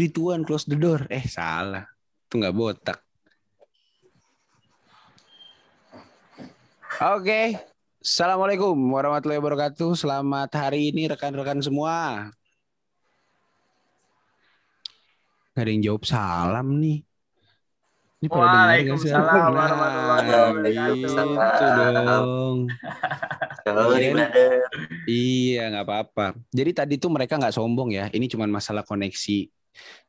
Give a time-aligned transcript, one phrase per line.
[0.00, 1.04] three, two, one, close the door.
[1.12, 1.84] Eh salah,
[2.24, 3.04] itu nggak botak.
[7.20, 7.60] Oke,
[8.00, 9.92] assalamualaikum warahmatullahi wabarakatuh.
[10.00, 12.32] Selamat hari ini rekan-rekan semua.
[15.52, 17.04] Gak ada yang jawab salam nih.
[18.24, 19.12] Ini pada dengar nggak sih?
[19.12, 20.96] Waalaikumsalam Nah, warahmatullahi wabarakatuh.
[20.96, 21.76] gitu
[22.08, 22.58] dong.
[23.68, 24.12] Iya.
[24.16, 24.52] brother.
[25.04, 26.26] Iya, nggak apa-apa.
[26.48, 28.08] Jadi tadi tuh mereka nggak sombong ya.
[28.08, 29.59] Ini cuma masalah koneksi.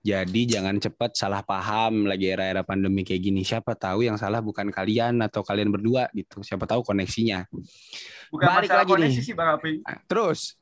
[0.01, 3.41] Jadi jangan cepat salah paham lagi era-era pandemi kayak gini.
[3.45, 6.41] Siapa tahu yang salah bukan kalian atau kalian berdua gitu.
[6.41, 7.45] Siapa tahu koneksinya.
[8.33, 9.25] Bukan Balik masalah lagi koneksi nih.
[9.25, 9.77] sih Bang Aping.
[9.85, 10.57] Ah, Terus.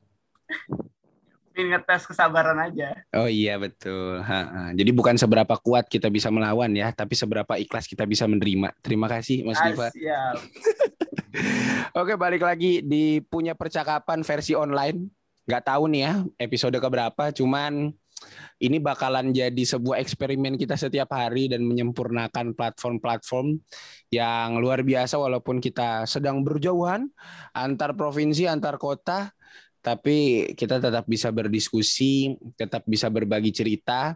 [1.50, 2.94] Ingin ngetes kesabaran aja.
[3.16, 4.22] Oh iya betul.
[4.22, 4.70] Ha-ha.
[4.76, 8.70] Jadi bukan seberapa kuat kita bisa melawan ya, tapi seberapa ikhlas kita bisa menerima.
[8.84, 9.88] Terima kasih Mas Ah, Diva.
[12.00, 15.10] Oke, balik lagi di punya percakapan versi online.
[15.48, 17.90] Nggak tahu nih ya episode keberapa, cuman
[18.60, 23.56] ini bakalan jadi sebuah eksperimen kita setiap hari dan menyempurnakan platform-platform
[24.12, 27.08] yang luar biasa walaupun kita sedang berjauhan
[27.56, 29.32] antar provinsi, antar kota,
[29.80, 34.12] tapi kita tetap bisa berdiskusi, tetap bisa berbagi cerita.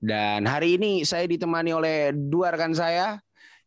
[0.00, 3.20] Dan hari ini saya ditemani oleh dua rekan saya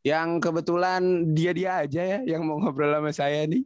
[0.03, 3.63] yang kebetulan dia-dia aja ya yang mau ngobrol sama saya nih.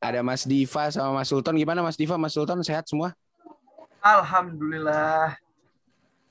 [0.00, 1.56] Ada Mas Diva sama Mas Sultan.
[1.56, 3.16] Gimana Mas Diva, Mas Sultan sehat semua?
[4.06, 5.34] Alhamdulillah.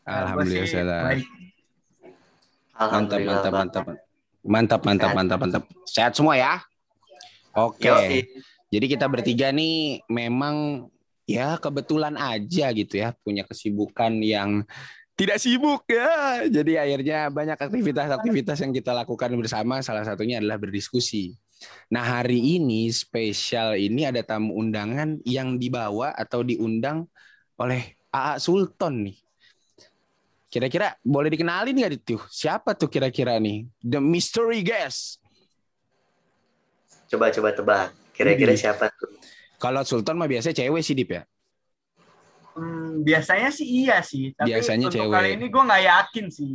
[0.07, 1.27] Alhamdulillah baik.
[2.75, 3.85] Mantap, Alhamdulillah, mantap, mantap.
[4.45, 5.17] Mantap, mantap, Sehat.
[5.17, 5.63] mantap, mantap.
[5.87, 6.53] Sehat semua ya?
[7.55, 7.87] Oke.
[7.87, 8.19] Yoi.
[8.71, 10.87] Jadi kita bertiga nih memang
[11.25, 14.67] ya kebetulan aja gitu ya punya kesibukan yang
[15.15, 16.43] tidak sibuk ya.
[16.51, 19.79] Jadi akhirnya banyak aktivitas-aktivitas yang kita lakukan bersama.
[19.79, 21.39] Salah satunya adalah berdiskusi.
[21.87, 27.07] Nah hari ini spesial ini ada tamu undangan yang dibawa atau diundang
[27.55, 29.17] oleh AA Sultan nih.
[30.47, 32.15] Kira-kira boleh dikenalin nggak itu?
[32.31, 33.67] Siapa tuh kira-kira nih?
[33.83, 35.19] The mystery guest.
[37.11, 37.87] Coba coba tebak.
[38.15, 38.63] Kira-kira Widih.
[38.63, 39.11] siapa tuh?
[39.59, 41.23] Kalau Sultan mah biasanya cewek sih Dip ya.
[42.55, 44.31] Hmm, biasanya sih iya sih.
[44.31, 45.11] Tapi Biasanya untuk cewek.
[45.11, 46.53] kali ini gue nggak yakin sih.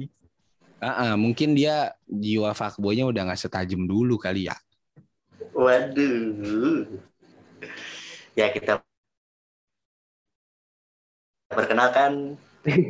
[0.80, 4.56] Ah, ah, mungkin dia jiwa fuckboy-nya udah nggak setajam dulu kali ya.
[5.52, 6.88] Waduh.
[8.32, 8.80] Ya kita
[11.50, 12.38] perkenalkan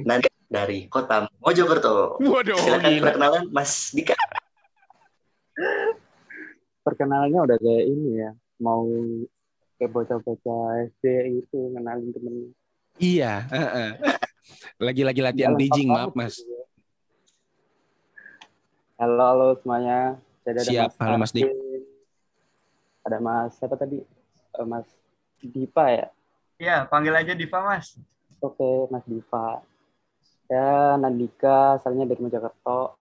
[0.05, 2.21] nanti dari kota Mojokerto.
[2.21, 3.05] Waduh, Silakan gila.
[3.09, 4.15] perkenalan Mas Dika.
[6.81, 8.89] perkenalannya udah kayak ini ya mau
[9.77, 10.61] kayak bocah-bocah
[10.91, 11.05] SD
[11.39, 12.35] itu ngenalin temen
[12.97, 13.49] Iya.
[14.77, 16.41] Lagi-lagi latihan Jalan bridging, maaf mas.
[16.41, 16.65] ya.
[18.99, 21.45] halo halo semuanya Jadi ada Siap, halo, Mas Dik.
[21.45, 21.83] Arvin,
[23.05, 24.01] ada Mas siapa tadi
[24.51, 24.89] Eh, Mas
[25.39, 26.07] Dipa ya
[26.57, 27.97] Iya, panggil aja Diva Mas.
[28.41, 29.63] Oke Mas Dipa
[30.51, 32.99] ya Nandika asalnya dari Mojokerto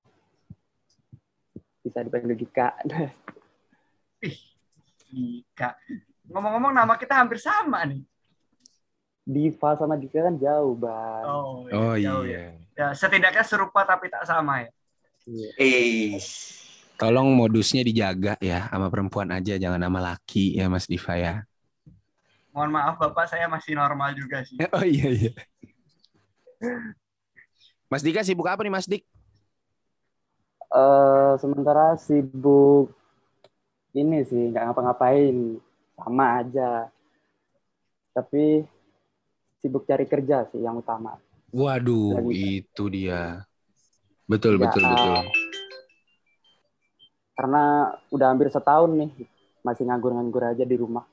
[1.81, 2.75] bisa dipanggil Dika
[5.09, 5.69] Dika.
[6.29, 8.05] Ngomong-ngomong nama kita hampir sama nih.
[9.29, 12.53] Diva sama Dika kan jauh bang Oh, Oh jauh iya.
[12.73, 14.69] Ya, setidaknya serupa tapi tak sama ya.
[15.25, 15.49] Iya.
[15.57, 16.17] Eh,
[16.99, 21.33] Tolong modusnya dijaga ya sama perempuan aja, jangan sama laki ya Mas Diva ya.
[22.59, 24.59] Mohon maaf Bapak, saya masih normal juga sih.
[24.75, 25.31] Oh iya iya.
[27.87, 29.07] Mas Dika sibuk apa nih Mas Dik?
[30.67, 32.91] Eh, sementara sibuk
[33.95, 35.55] ini sih nggak ngapa-ngapain
[35.95, 36.91] sama aja
[38.11, 38.67] tapi
[39.57, 41.15] sibuk cari kerja sih yang utama
[41.49, 42.61] Waduh, Lagi.
[42.61, 43.47] itu dia.
[44.29, 45.15] Betul Ya, betul betul.
[47.33, 47.63] karena
[48.11, 49.09] udah hampir setahun nih
[49.63, 51.07] masih nganggur-nganggur aja di rumah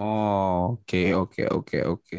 [0.00, 2.18] Oh, oke oke oke oke.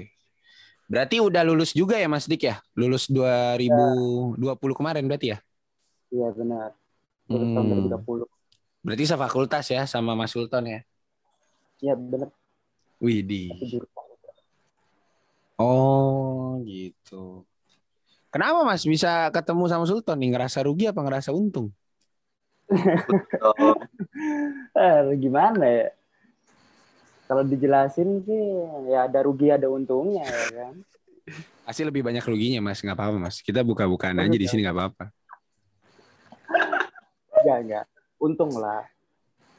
[0.91, 2.59] Berarti udah lulus juga ya Mas Dik ya?
[2.77, 5.39] Lulus 2020 kemarin berarti ya?
[6.11, 6.75] iya benar
[7.31, 7.71] Lulus tahun Hmm.
[7.71, 8.27] 2020
[8.85, 10.79] Berarti sefakultas ya sama Mas Sultan ya?
[11.81, 12.29] iya benar
[13.01, 13.49] Widih.
[15.57, 17.45] Oh, gitu.
[18.33, 20.29] Kenapa Mas bisa ketemu sama Sultan nih?
[20.33, 21.67] Ngerasa rugi apa ngerasa untung?
[24.79, 25.87] eh gimana ya
[27.31, 28.43] kalau dijelasin sih
[28.91, 30.75] ya ada rugi ada untungnya ya kan
[31.61, 33.39] Pasti lebih banyak ruginya Mas, nggak apa-apa Mas.
[33.39, 35.05] Kita buka-bukaan aja di sini nggak apa-apa.
[37.41, 37.85] enggak enggak
[38.21, 38.85] untung lah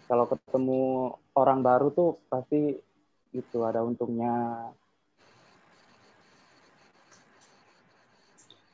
[0.06, 0.80] kalau ketemu
[1.34, 2.76] orang baru tuh pasti
[3.32, 4.68] itu ada untungnya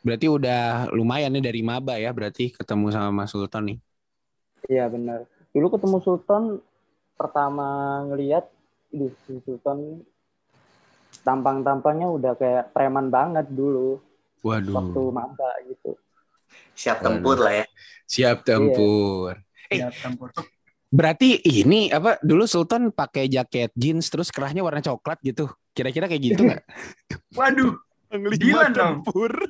[0.02, 3.78] Berarti udah lumayan nih dari maba ya, berarti ketemu sama Mas Sultan nih.
[4.66, 5.30] Iya benar.
[5.54, 6.58] Dulu ketemu Sultan
[7.18, 8.46] pertama ngelihat
[8.88, 9.12] di
[9.44, 10.00] Sultan
[11.24, 14.00] tampang-tampangnya udah kayak preman banget dulu.
[14.38, 15.10] waktu Waduh.
[15.10, 15.98] maba gitu.
[16.78, 17.66] Siap tempur lah ya.
[18.06, 19.34] Siap tempur.
[19.66, 19.82] Eh.
[19.82, 20.46] Ya, tempur tuh.
[20.88, 25.50] Berarti ini apa dulu Sultan pakai jaket jeans terus kerahnya warna coklat gitu.
[25.74, 26.64] Kira-kira kayak gitu nggak?
[27.38, 27.76] Waduh,
[28.08, 29.32] Panglima tempur.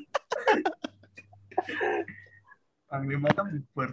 [2.90, 3.88] Panglima tempur.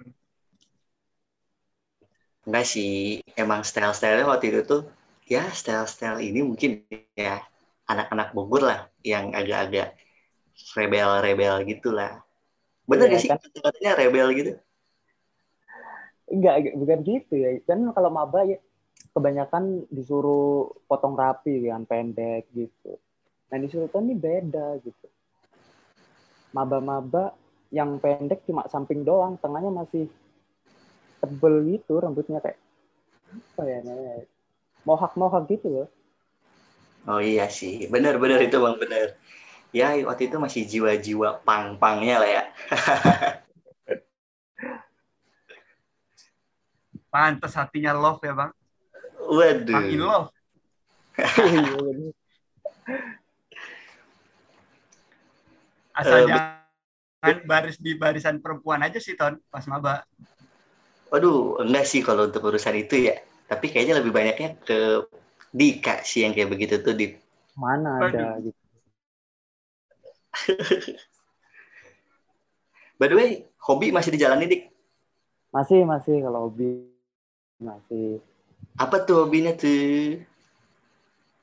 [2.45, 4.81] Enggak sih, emang style-style waktu itu tuh
[5.25, 6.85] ya style-style ini mungkin
[7.17, 7.41] ya
[7.89, 9.97] anak-anak Bogor lah yang agak-agak
[10.77, 12.21] rebel-rebel gitu lah.
[12.85, 13.39] Bener Iya, gak sih kan?
[13.41, 14.51] katanya rebel gitu?
[16.29, 17.49] Enggak, enggak, bukan gitu ya.
[17.65, 18.57] Kan kalau maba ya
[19.13, 22.97] kebanyakan disuruh potong rapi kan pendek gitu.
[23.49, 25.07] Nah di Sultan ini beda gitu.
[26.53, 27.35] Maba-maba
[27.73, 30.07] yang pendek cuma samping doang, tengahnya masih
[31.19, 32.59] tebel gitu, rambutnya kayak
[33.55, 34.34] apa ya namanya?
[34.85, 35.89] Mohak-mohak gitu loh.
[37.05, 39.13] Oh iya sih, bener-bener itu bang bener.
[39.75, 42.43] Ya waktu itu masih jiwa-jiwa pang-pangnya lah ya.
[47.13, 48.51] Pantes hatinya love ya bang.
[49.21, 49.73] Waduh.
[49.73, 50.29] Pang in love.
[55.95, 60.03] Asal Eh, jangan baris di barisan perempuan aja sih Ton pas maba.
[61.07, 63.15] Waduh, enggak sih kalau untuk urusan itu ya.
[63.45, 65.05] Tapi kayaknya lebih banyaknya ke
[65.55, 67.15] Dika sih yang kayak begitu tuh di
[67.55, 68.59] Mana ada gitu.
[72.99, 74.67] By the way, hobi masih dijalani dik.
[75.55, 76.91] Masih, masih kalau hobi
[77.59, 78.19] masih.
[78.75, 80.19] Apa tuh hobinya tuh?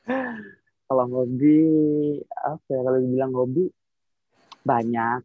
[0.92, 1.56] Kalau hobi
[2.36, 3.64] apa ya kalau dibilang hobi
[4.60, 5.24] banyak.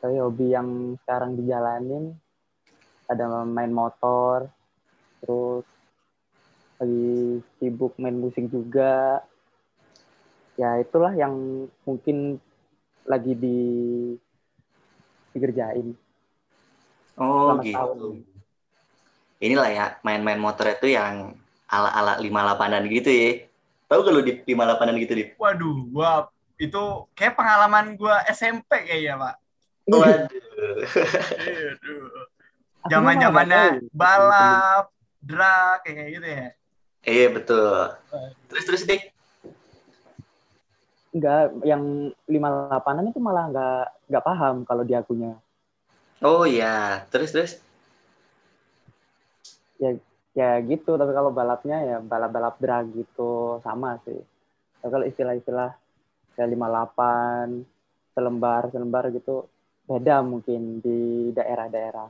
[0.00, 2.16] Tapi hobi yang sekarang dijalanin
[3.04, 4.48] ada main motor,
[5.20, 5.68] terus
[6.80, 9.20] lagi sibuk main musik juga.
[10.56, 12.40] Ya itulah yang mungkin
[13.04, 13.60] lagi di
[15.36, 15.92] dikerjain.
[17.20, 17.76] Oh Selamat gitu.
[17.76, 18.24] tahun.
[19.40, 21.36] Inilah ya main-main motor itu yang
[21.68, 23.44] ala-ala lima lapanan gitu ya.
[23.88, 25.24] Tahu kalau di lima lapanan gitu di?
[25.36, 26.28] Waduh, gua
[26.60, 29.34] itu kayak pengalaman gua SMP kayaknya pak.
[29.92, 30.28] Waduh.
[32.88, 34.88] Zaman zamannya balap,
[35.20, 36.48] drag kayak gitu ya.
[37.04, 37.96] Iya betul.
[38.52, 39.02] Terus terus dik.
[41.10, 45.34] Enggak, yang lima lapanan itu malah nggak nggak paham kalau di akunya.
[46.22, 47.04] Oh iya.
[47.08, 47.52] Terus terus.
[50.30, 54.20] ya gitu tapi kalau balapnya ya balap-balap drag gitu sama sih
[54.78, 55.70] tapi kalau istilah-istilah
[56.38, 59.50] kayak 58 selembar selembar gitu
[59.90, 62.06] beda mungkin di daerah-daerah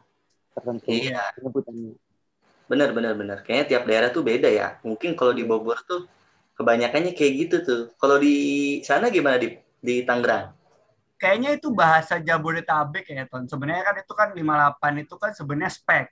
[0.52, 1.32] tertentu Iya.
[1.40, 1.96] penyebutannya
[2.70, 3.38] Benar benar benar.
[3.42, 4.78] Kayaknya tiap daerah tuh beda ya.
[4.86, 6.06] Mungkin kalau di Bogor tuh
[6.54, 7.82] kebanyakannya kayak gitu tuh.
[7.98, 10.54] Kalau di sana gimana di di Tangerang?
[11.20, 13.44] Kayaknya itu bahasa Jabodetabek ya Ton.
[13.50, 16.06] Sebenarnya kan itu kan 58 itu kan sebenarnya spek.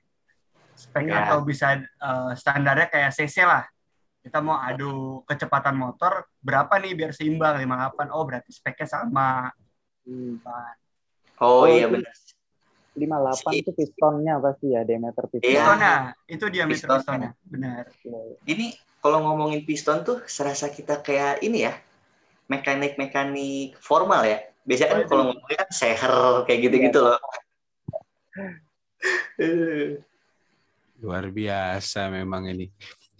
[0.75, 1.31] Spek Iya.
[1.31, 3.63] atau bisa eh, standarnya kayak CC lah.
[4.19, 8.11] Kita mau adu kecepatan motor berapa nih biar seimbang 58.
[8.11, 9.47] Oh berarti speknya sama.
[10.03, 10.43] hmm.
[11.39, 12.11] Oh, Oh, iya benar.
[12.99, 15.55] 58 itu pistonnya pasti ya diameter piston Iya.
[15.55, 15.93] Pistonnya,
[16.27, 16.99] itu diameter Pistonnya.
[16.99, 17.31] pistonnya.
[17.47, 17.83] Benar.
[18.43, 18.67] Ini
[18.99, 21.73] kalau ngomongin piston tuh serasa kita kayak ini ya.
[22.51, 24.43] Mekanik-mekanik formal ya.
[24.67, 26.13] Biasanya kan Oh, kalau ngomongin kan seher
[26.43, 27.17] kayak gitu-gitu loh.
[30.99, 32.67] Luar biasa memang ini.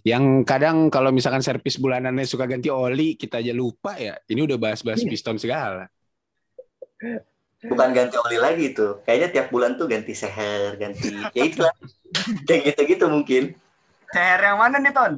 [0.04, 4.16] Yang kadang kalau misalkan servis bulanannya suka ganti oli, kita aja lupa ya.
[4.28, 5.88] Ini udah bahas-bahas piston segala.
[7.60, 9.04] Bukan ganti oli lagi tuh.
[9.04, 11.76] Kayaknya tiap bulan tuh ganti seher, ganti ya itulah.
[12.48, 13.52] kayak gitu-gitu mungkin.
[14.10, 15.14] CR yang mana nih Ton?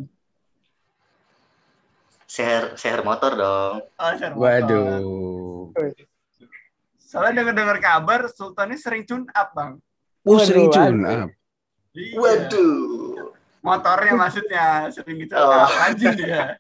[2.26, 3.76] Seher seher motor dong.
[3.86, 4.42] Oh, CR motor.
[4.42, 5.70] Waduh.
[6.98, 9.78] Soalnya dengar-dengar kabar Sultan ini sering tune up bang.
[10.26, 11.30] Oh, sering tune up.
[11.94, 12.18] Iya.
[12.18, 13.38] Waduh.
[13.62, 15.38] Motornya maksudnya sering gitu.
[15.38, 15.70] Oh.
[15.70, 16.58] Rajin dia.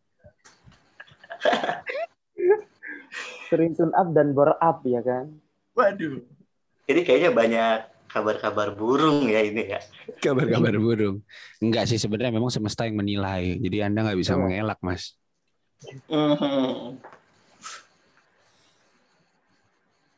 [3.49, 5.27] sering tune up dan bore up ya kan
[5.75, 6.19] Waduh.
[6.87, 7.77] Jadi kayaknya banyak
[8.11, 9.79] kabar-kabar burung ya ini ya.
[10.19, 11.23] Kabar-kabar burung.
[11.63, 13.55] Enggak sih sebenarnya memang semesta yang menilai.
[13.63, 14.43] Jadi Anda nggak bisa Oh.
[14.43, 15.15] mengelak, Mas.
[16.11, 16.99] Mhm.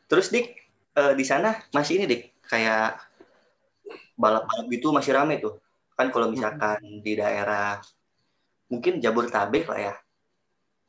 [0.10, 0.48] Terus dik
[0.94, 2.98] eh, di sana masih ini dik kayak
[4.18, 5.58] balap-balap gitu masih rame tuh.
[5.94, 7.78] Kan kalau misalkan di daerah
[8.70, 9.96] mungkin Jabodetabek lah ya.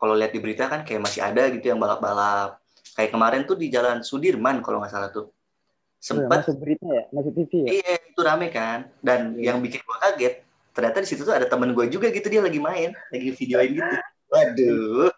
[0.01, 2.61] Kalau lihat di berita kan kayak masih ada gitu yang balap-balap.
[2.95, 5.29] Kayak kemarin tuh di Jalan Sudirman kalau nggak salah tuh.
[5.29, 8.87] Oh ya, Sempat masuk berita ya masuk TV ya iya itu rame kan.
[9.01, 9.53] Dan Iya.
[9.53, 12.59] yang bikin gua kaget ternyata di situ tuh ada temen gue juga gitu dia lagi
[12.59, 13.95] main, lagi videoin gitu.
[14.35, 15.15] Waduh.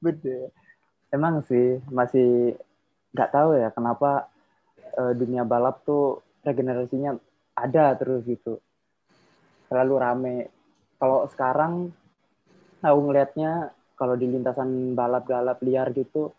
[0.00, 0.48] beda
[1.12, 2.56] emang sih masih
[3.12, 4.30] nggak tahu ya kenapa
[4.96, 7.18] uh, dunia balap tuh regenerasinya
[7.52, 8.62] ada terus gitu
[9.68, 10.36] selalu rame
[10.96, 11.92] kalau sekarang
[12.80, 16.32] aku ngelihatnya kalau di lintasan balap-balap liar gitu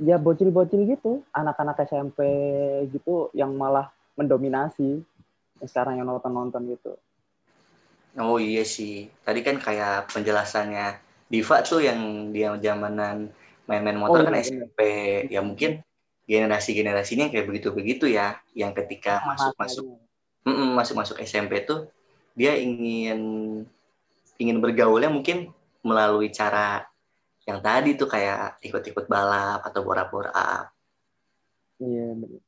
[0.00, 2.24] ya bocil-bocil gitu anak-anak SMP
[2.88, 5.04] gitu yang malah mendominasi
[5.64, 6.96] sekarang yang nonton-nonton gitu.
[8.16, 10.96] Oh iya sih tadi kan kayak penjelasannya
[11.28, 13.28] Diva tuh yang dia zamanan
[13.68, 14.80] main-main motor oh, kan iya, SMP
[15.28, 15.84] ya mungkin
[16.24, 19.84] generasi-generasinya kayak begitu-begitu ya yang ketika masuk-masuk
[20.46, 21.90] masuk-masuk SMP tuh
[22.32, 23.20] dia ingin
[24.38, 25.50] ingin bergaulnya mungkin
[25.86, 26.82] melalui cara
[27.46, 30.66] yang tadi tuh kayak ikut-ikut balap atau bora-bora.
[31.78, 32.42] Iya benar.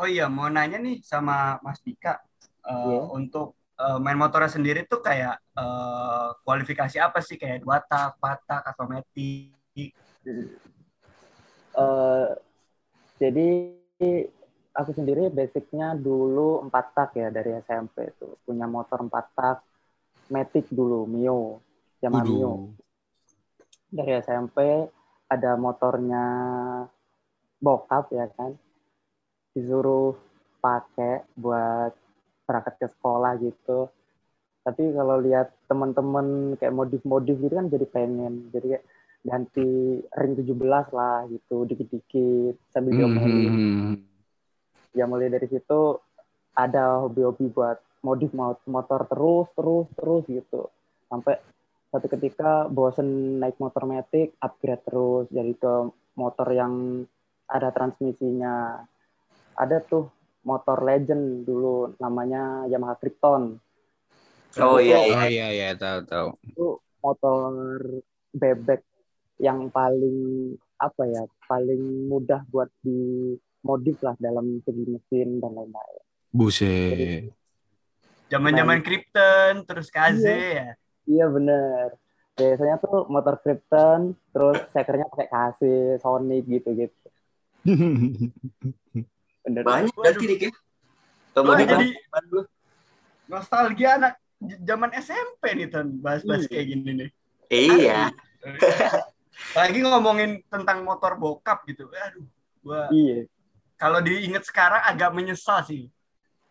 [0.00, 2.16] Oh iya mau nanya nih sama Mas Dika
[2.64, 3.04] uh, yeah.
[3.12, 8.64] untuk uh, main motornya sendiri tuh kayak uh, kualifikasi apa sih kayak dua tak, patak
[8.64, 9.92] atau metik?
[11.76, 12.32] Uh,
[13.20, 13.76] jadi
[14.72, 19.58] aku sendiri basicnya dulu empat tak ya dari SMP tuh punya motor empat tak
[20.30, 21.60] Matic dulu Mio.
[21.98, 22.52] Zaman Mio.
[23.90, 24.86] Dari SMP
[25.26, 26.24] ada motornya
[27.58, 28.54] bokap ya kan?
[29.52, 30.14] Disuruh
[30.62, 31.92] pakai buat
[32.46, 33.90] berangkat ke sekolah gitu.
[34.62, 38.54] Tapi kalau lihat teman-teman kayak modif-modif gitu kan jadi pengen.
[38.54, 38.84] Jadi kayak
[39.20, 40.56] ganti ring 17
[40.96, 43.52] lah gitu dikit-dikit sambil diomelin.
[43.52, 43.94] mm -hmm.
[44.96, 46.00] ya mulai dari situ
[46.56, 48.32] ada hobi-hobi buat modif
[48.66, 50.72] motor terus terus terus gitu.
[51.08, 51.36] Sampai
[51.90, 55.26] satu ketika bosen naik motor metik upgrade terus.
[55.28, 55.74] Jadi ke
[56.16, 57.04] motor yang
[57.50, 58.84] ada transmisinya.
[59.58, 60.08] Ada tuh
[60.46, 63.60] motor legend dulu namanya Yamaha Krypton.
[64.58, 65.16] Oh iya iya.
[65.18, 66.28] Oh iya iya tahu tahu.
[66.46, 66.66] Itu
[67.04, 67.52] motor
[68.32, 68.82] bebek
[69.40, 76.04] yang paling apa ya paling mudah buat di modif lah dalam segi mesin dan lain-lain.
[76.32, 77.39] Buset
[78.30, 80.38] Zaman-zaman nah, Krypton, terus KZ iya.
[80.38, 80.68] ya.
[81.10, 81.98] Iya bener.
[82.38, 85.60] Biasanya tuh motor Krypton, terus sekernya pakai KZ,
[85.98, 87.06] Sonic gitu-gitu.
[89.44, 89.62] bener.
[89.66, 90.52] Banyak berarti dik ya.
[91.34, 91.88] Coba jadi
[93.30, 96.50] nostalgia anak zaman SMP nih Ton, bahas-bahas iya.
[96.54, 97.10] kayak gini nih.
[97.50, 98.00] Iya.
[99.58, 101.90] Lagi ngomongin tentang motor bokap gitu.
[101.90, 102.26] Aduh,
[102.62, 103.26] gua Iya.
[103.74, 105.90] Kalau diinget sekarang agak menyesal sih.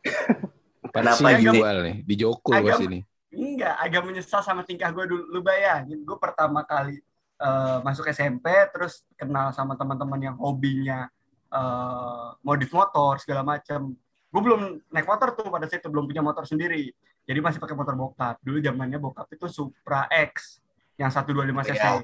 [1.03, 1.95] Kenapa dijual nih?
[2.03, 2.99] Di Joko pas ini.
[3.29, 5.23] Enggak, agak menyesal sama tingkah gue dulu.
[5.29, 6.97] Lu bayangin, gue pertama kali
[7.37, 11.05] uh, masuk SMP, terus kenal sama teman-teman yang hobinya
[11.53, 13.93] uh, modif motor, segala macam.
[14.29, 16.89] Gue belum naik motor tuh pada saat itu, belum punya motor sendiri.
[17.29, 18.41] Jadi masih pakai motor bokap.
[18.41, 20.57] Dulu zamannya bokap itu Supra X,
[20.97, 21.77] yang 125 cc.
[21.77, 22.01] Yeah.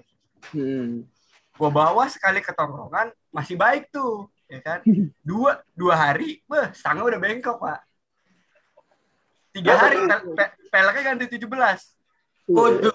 [0.54, 1.10] Hmm.
[1.56, 4.30] Gue bawa sekali ke tongkrongan, masih baik tuh.
[4.46, 4.86] ya kan
[5.26, 7.82] dua dua hari beh setengah udah bengkok pak
[9.56, 10.04] tiga hari
[10.36, 11.96] pe peleknya ganti tujuh belas
[12.46, 12.94] Waduh.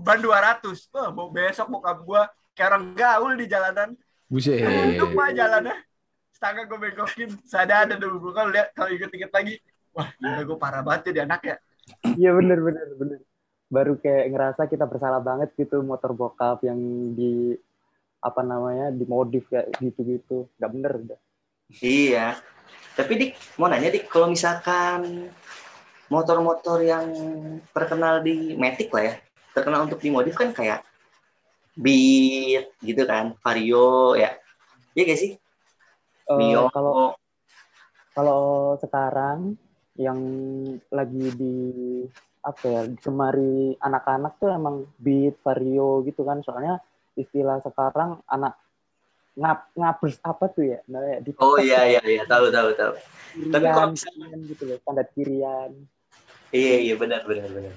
[0.00, 0.88] Ban 200.
[0.92, 2.22] Wah, mau besok bokap gua
[2.56, 3.92] kayak orang gaul di jalanan.
[4.28, 4.64] Buset.
[4.96, 5.76] Untuk pak jalannya.
[6.34, 7.30] Setengah gue bengkokin.
[7.44, 8.32] Sadar ada dulu.
[8.32, 9.54] Kalau lihat kalau inget-inget lagi.
[9.94, 11.56] Wah, gila gue parah banget ya anak ya.
[12.18, 13.20] Iya bener, bener, bener.
[13.70, 16.78] Baru kayak ngerasa kita bersalah banget gitu motor bokap yang
[17.14, 17.54] di
[18.24, 20.50] apa namanya dimodif kayak gitu-gitu.
[20.58, 21.20] Gak bener udah.
[21.78, 22.40] Iya.
[22.94, 25.30] Tapi Dik, mau nanya Dik, kalau misalkan
[26.12, 27.06] motor-motor yang
[27.72, 29.14] terkenal di Matic lah ya.
[29.54, 30.84] Terkenal untuk dimodif kan kayak
[31.74, 34.34] Beat gitu kan Vario ya.
[34.94, 35.32] Iya gak sih?
[36.24, 36.70] Uh, Mio.
[36.72, 37.12] kalau
[38.14, 38.44] kalau
[38.78, 39.58] sekarang
[39.98, 40.20] yang
[40.88, 41.56] lagi di
[42.44, 46.42] apa ya kemari anak-anak tuh emang Beat Vario gitu kan.
[46.46, 46.78] Soalnya
[47.18, 48.54] istilah sekarang anak
[49.34, 50.78] ngap ngabers apa tuh ya?
[50.86, 52.22] Nah, di oh iya iya iya.
[52.22, 52.92] Tahu tahu tahu.
[53.34, 55.70] Kirian, tapi kalau misalnya gitu loh standar kirian
[56.54, 57.74] iya iya benar benar benar.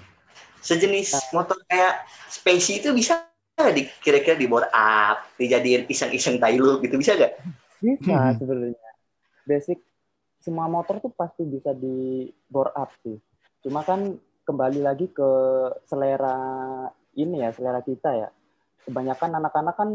[0.62, 1.42] Sejenis nah.
[1.42, 3.26] motor kayak spacey itu bisa
[3.74, 7.42] di kira-kira di bore up dijadiin iseng-iseng tailu gitu bisa gak
[7.82, 8.38] bisa hmm.
[8.38, 8.92] sebenarnya.
[9.50, 9.82] Basic
[10.46, 13.18] semua motor tuh pasti bisa di bore up sih.
[13.66, 14.14] Cuma kan
[14.46, 15.30] kembali lagi ke
[15.90, 16.38] selera
[17.18, 18.30] ini ya selera kita ya.
[18.86, 19.90] Kebanyakan anak-anak kan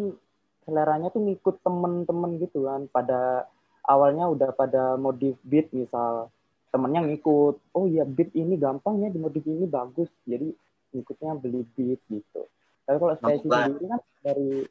[0.67, 3.47] seleranya tuh ngikut temen-temen gitu kan pada
[3.87, 6.31] awalnya udah pada modif beat misal
[6.73, 10.49] temennya ngikut oh iya beat ini gampang ya di modif ini bagus jadi
[10.97, 12.49] ngikutnya beli beat gitu
[12.89, 14.65] tapi kalau saya sendiri kan dari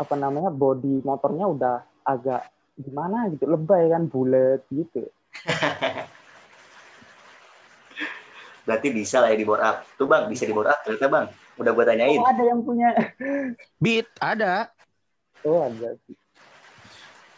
[0.00, 1.76] apa namanya body motornya udah
[2.08, 2.48] agak
[2.80, 5.04] gimana gitu lebay kan bulat gitu
[8.66, 11.26] berarti bisa lah ya di bore up tuh bang bisa di bore up ternyata bang
[11.60, 12.20] Udah gue tanyain.
[12.20, 12.88] Oh, ada yang punya.
[13.82, 14.72] Beat ada.
[15.44, 15.98] Oh, ada.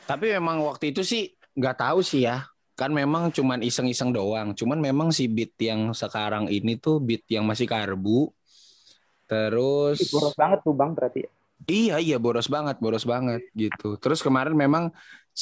[0.04, 2.47] Tapi memang waktu itu sih nggak tahu sih ya.
[2.78, 4.49] Kan memang cuman iseng-iseng doang.
[4.59, 8.11] Cuman memang si beat yang sekarang ini tuh beat yang masih karbu.
[9.28, 11.21] Terus Ih, boros banget tuh bang berarti.
[11.71, 13.85] Iya iya boros banget, boros banget gitu.
[14.02, 14.85] Terus kemarin memang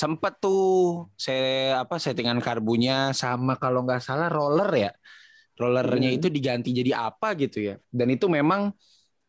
[0.01, 0.59] sempet tuh
[1.25, 4.91] saya apa settingan karbunya sama kalau nggak salah roller ya.
[5.61, 6.17] Rollernya Hmm.
[6.17, 7.75] itu diganti jadi apa gitu ya.
[7.99, 8.63] Dan itu memang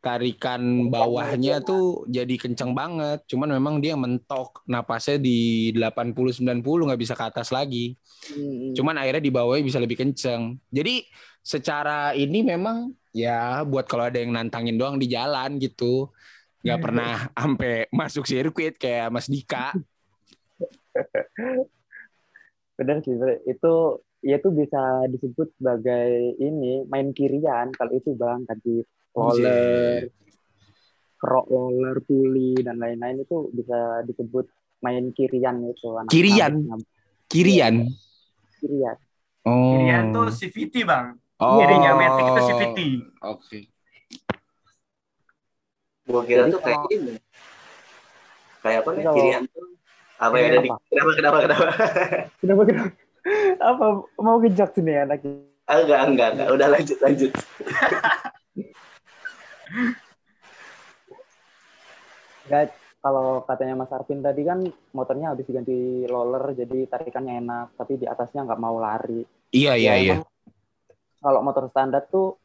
[0.03, 3.23] tarikan bawahnya tuh jadi kenceng banget.
[3.23, 7.95] Cuman memang dia mentok napasnya di 80 90 nggak bisa ke atas lagi.
[8.35, 8.75] Hmm.
[8.75, 10.59] Cuman akhirnya di bawahnya bisa lebih kenceng.
[10.67, 11.07] Jadi
[11.39, 16.11] secara ini memang ya buat kalau ada yang nantangin doang di jalan gitu.
[16.67, 19.71] Nggak pernah sampai masuk sirkuit kayak Mas Dika.
[22.75, 23.15] Bener sih,
[23.47, 23.73] itu
[24.23, 28.81] ya itu bisa disebut sebagai ini main kirian kalau itu bang tadi
[29.13, 30.09] roller,
[31.15, 34.49] kerok roller, puli dan lain-lain itu bisa disebut
[34.81, 35.87] main kirian itu.
[35.93, 36.53] anak- Kirian?
[36.67, 36.89] anak-
[37.29, 37.75] Kirian.
[38.59, 38.97] Kirian.
[39.43, 39.73] Oh.
[39.73, 41.15] Kirian tuh CVT bang.
[41.37, 41.59] Oh.
[41.59, 42.79] Kirinya Matic itu CVT.
[43.21, 43.59] Oke.
[46.03, 47.13] Gue kira Jadi tuh kayak ini.
[48.59, 49.03] Kayak apa nih?
[49.07, 49.65] Kirian tuh.
[50.19, 50.69] Apa yang ada di...
[50.69, 50.77] Apa?
[50.87, 51.65] Kenapa, kenapa, kenapa?
[52.39, 52.89] Kenapa kenapa?
[53.59, 53.85] Apa
[54.19, 55.31] mau ngejok sini anaknya?
[55.63, 56.47] Enggak, enggak, enggak.
[56.51, 57.31] Udah lanjut, lanjut.
[62.43, 64.63] Enggak, kalau katanya Mas Arvin tadi kan
[64.95, 69.23] motornya habis diganti roller jadi tarikannya enak, tapi di atasnya nggak mau lari.
[69.51, 70.15] Iya iya Ya, iya.
[71.19, 72.39] Kalau motor standar tuh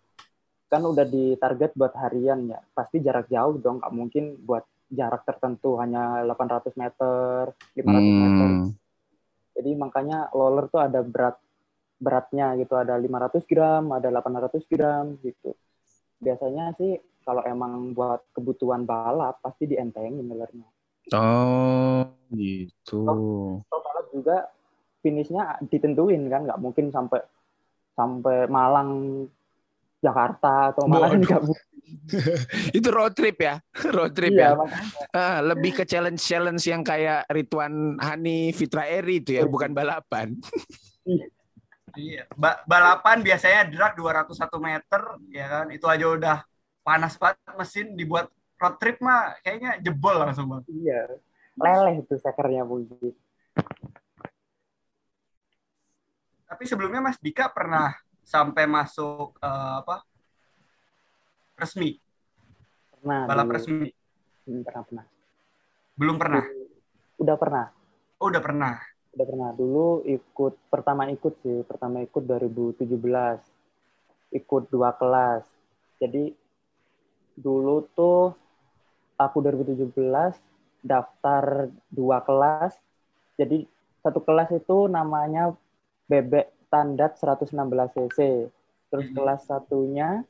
[0.68, 5.76] kan udah ditarget buat harian ya, pasti jarak jauh dong, nggak mungkin buat jarak tertentu
[5.78, 8.48] hanya 800 meter, 500 meter.
[8.48, 8.66] Hmm.
[9.58, 11.36] Jadi makanya roller tuh ada berat
[11.98, 15.54] beratnya gitu, ada 500 gram, ada 800 gram gitu.
[16.22, 20.64] Biasanya sih kalau emang buat kebutuhan balap pasti dientengin rollernya.
[21.12, 23.04] Oh, gitu.
[23.68, 24.48] Kalau balap juga
[25.04, 27.20] finishnya ditentuin kan, nggak mungkin sampai
[27.92, 28.90] sampai Malang
[30.00, 31.68] Jakarta atau Malang nggak mungkin.
[32.78, 33.60] Itu road trip ya,
[33.96, 34.52] road trip ya.
[34.52, 34.88] Iya, makanya.
[35.12, 40.32] Ah, lebih ke challenge challenge yang kayak Ridwan Hani Fitra Eri itu ya, bukan balapan.
[41.96, 42.28] Iya.
[42.36, 45.66] Ba- balapan biasanya drag 201 meter, ya kan?
[45.72, 46.38] Itu aja udah
[46.88, 50.64] panas banget mesin dibuat road trip mah kayaknya jebol langsung bang.
[50.72, 51.20] Iya.
[51.60, 53.12] Leleh itu sekernya mungkin.
[56.48, 57.92] Tapi sebelumnya Mas Dika pernah
[58.24, 60.00] sampai masuk eh, apa
[61.60, 62.00] resmi
[62.96, 63.28] Pernah.
[63.28, 63.56] balap dulu.
[63.56, 63.88] resmi
[64.48, 65.04] Hmm, Pernah, pernah.
[65.92, 66.40] belum pernah
[67.20, 67.66] Udah pernah.
[68.16, 68.74] oh udah pernah
[69.08, 69.50] Udah pernah.
[69.50, 71.66] Dulu ikut, pertama ikut sih.
[71.66, 72.86] Pertama ikut 2017.
[74.30, 75.42] Ikut dua kelas.
[75.98, 76.38] Jadi
[77.38, 78.34] dulu tuh
[79.14, 80.34] aku 2017
[80.82, 82.74] daftar dua kelas.
[83.38, 83.62] Jadi
[84.02, 85.54] satu kelas itu namanya
[86.06, 88.18] bebek standar 116 cc.
[88.88, 89.14] Terus Mhm.
[89.14, 90.24] kelas satunya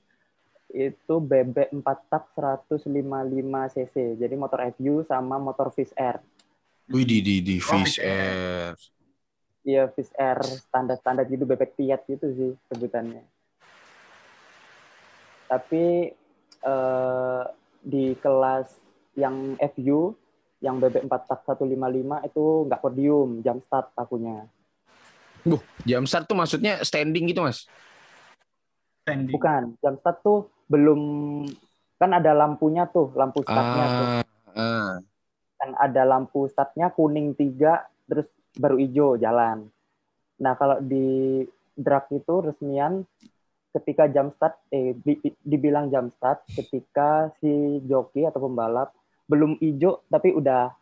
[0.68, 4.21] itu bebek 4 tak 155 cc.
[4.21, 6.21] Jadi motor FU sama motor Fish Air.
[6.88, 8.09] Wih di di di Oh, Fish iya.
[8.09, 8.73] Air.
[9.64, 13.21] Iya, Fish Air standar-standar gitu, bebek piat gitu sih sebutannya.
[15.49, 16.12] Tapi
[16.62, 17.42] eh,
[17.83, 18.68] di kelas
[19.18, 20.14] yang FU,
[20.59, 24.47] yang bebek 4 tak 155 itu nggak podium, jam start akunya.
[25.47, 27.66] Buh, jam start tuh maksudnya standing gitu mas?
[29.07, 31.01] standing Bukan, jam start tuh belum,
[31.97, 34.07] kan ada lampunya tuh, lampu startnya tuh.
[34.07, 34.25] Ah,
[34.59, 34.90] ah.
[35.59, 39.71] Kan ada lampu startnya kuning tiga, terus baru hijau jalan.
[40.38, 41.42] Nah kalau di
[41.79, 43.07] drag itu resmian
[43.79, 48.93] ketika jam start, eh di- di- dibilang jam start ketika si joki atau pembalap
[49.31, 50.75] belum hijau tapi udah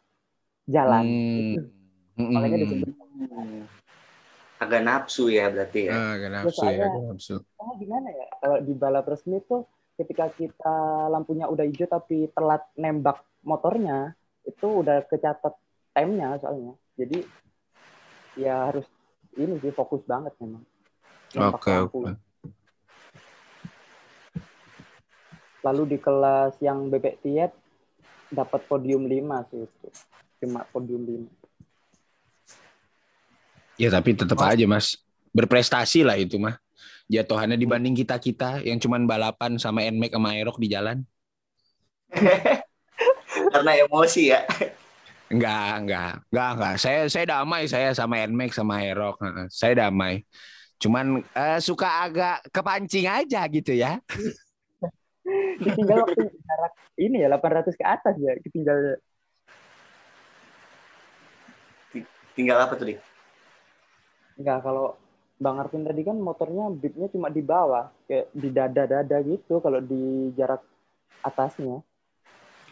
[0.66, 1.04] jalan.
[1.06, 1.68] Hmm.
[2.16, 2.32] Hmm.
[2.32, 2.88] makanya disebut.
[4.56, 5.92] Agak nafsu ya berarti ya.
[5.92, 7.36] Ah, agak nafsu ya, agak nafsu.
[7.60, 8.26] Oh, gimana ya?
[8.40, 14.12] Kalau di balap resmi tuh ketika kita lampunya udah hijau tapi telat nembak motornya
[14.44, 15.52] itu udah kecatat
[15.92, 16.72] time-nya soalnya.
[16.96, 17.24] Jadi
[18.36, 18.84] ya harus
[19.36, 20.64] ini sih fokus banget memang.
[21.36, 22.00] Oke, lampu.
[22.08, 22.25] oke.
[25.66, 27.50] Lalu di kelas yang bebek tiet
[28.30, 29.88] dapat podium 5 sih itu.
[30.46, 31.26] Cuma podium 5.
[33.76, 34.94] Ya tapi tetap aja mas,
[35.34, 36.54] berprestasi lah itu mah.
[37.10, 41.02] Jatuhannya dibanding kita kita yang cuman balapan sama Nmax sama Aerox di jalan.
[43.52, 44.46] Karena emosi ya.
[45.26, 46.74] Enggak, enggak, enggak, enggak.
[46.78, 49.18] Saya saya damai saya sama Nmax sama Aerox.
[49.18, 50.22] Heeh, Saya damai.
[50.78, 53.98] Cuman eh, suka agak kepancing aja gitu ya.
[55.58, 59.00] ditinggal waktu jarak ini ya 800 ke atas ya ditinggal
[62.36, 63.00] Tinggal apa tuh, Dik?
[64.36, 64.92] enggak kalau
[65.40, 70.32] Bang Arvin tadi kan motornya beatnya cuma di bawah kayak di dada-dada gitu kalau di
[70.36, 70.60] jarak
[71.24, 71.80] atasnya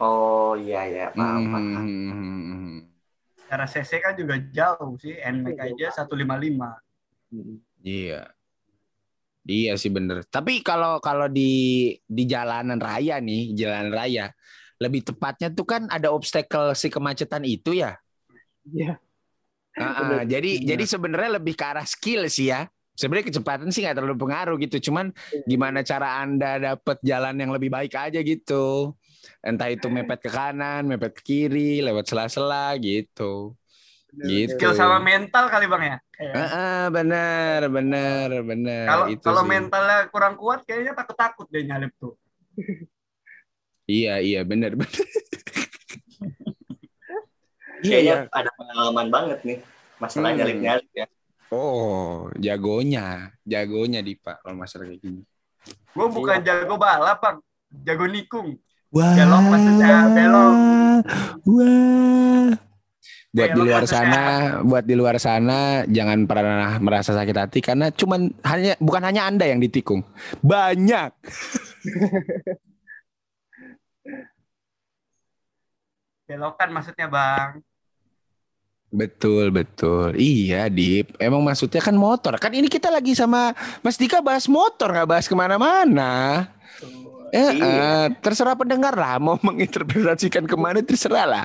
[0.03, 1.87] Oh, iya iya, paham, paham.
[1.87, 2.79] Hmm.
[3.47, 5.15] Cara CC kan juga jauh sih.
[5.15, 6.75] NMAX aja 155.
[7.31, 7.63] Mm.
[7.79, 8.34] Iya.
[9.45, 10.25] Iya sih bener.
[10.25, 14.33] Tapi kalau kalau di di jalanan raya nih, jalanan raya,
[14.81, 17.93] lebih tepatnya tuh kan ada obstacle si kemacetan itu ya.
[18.65, 18.97] Iya.
[19.77, 20.25] Ah, Bener.
[20.25, 20.69] jadi Bener.
[20.73, 22.65] jadi sebenarnya lebih ke arah skill sih ya.
[22.95, 24.89] Sebenarnya kecepatan sih nggak terlalu pengaruh gitu.
[24.89, 25.11] Cuman
[25.45, 28.95] gimana cara anda dapet jalan yang lebih baik aja gitu.
[29.43, 33.59] Entah itu mepet ke kanan, mepet ke kiri, lewat sela-sela gitu.
[34.15, 34.55] Gitu.
[34.55, 35.97] Skill sama mental kali bang ya.
[36.09, 38.87] Kayak- Ah, ah, bener, bener, bener.
[38.87, 39.51] Kalau Itu kalau sih.
[39.51, 42.15] mentalnya kurang kuat kayaknya takut-takut deh nyalip tuh.
[43.85, 45.03] Iya, iya, bener, bener.
[47.83, 48.31] Iya, Kayaknya iya.
[48.31, 49.59] ada pengalaman banget nih.
[49.99, 50.39] Masalah Hmm.
[50.39, 51.07] nyalip-nyalip ya.
[51.51, 55.23] Oh, jagonya, jagonya Dipa kalau masalah kayak gini.
[55.91, 57.37] Gue bukan jago balap bang,
[57.83, 58.49] jago nikung.
[58.91, 59.11] Wah.
[59.13, 60.55] Belok maksudnya, belok.
[61.45, 62.51] Wah.
[63.35, 64.23] Buat di Belok luar sana,
[64.63, 69.51] buat di luar sana jangan pernah merasa sakit hati karena cuman hanya bukan hanya Anda
[69.51, 70.07] yang ditikung.
[70.39, 71.11] Banyak.
[76.25, 77.61] Belokan maksudnya bang.
[78.95, 80.15] Betul, betul.
[80.15, 81.19] Iya, Dip.
[81.19, 82.39] Emang maksudnya kan motor.
[82.39, 83.51] Kan ini kita lagi sama
[83.83, 86.47] Mas Dika bahas motor, nggak bahas ke mana-mana.
[87.35, 87.67] Eh, Iya.
[87.67, 89.19] eh, terserah pendengar lah.
[89.19, 91.45] Mau menginterpretasikan ke mana, terserah lah.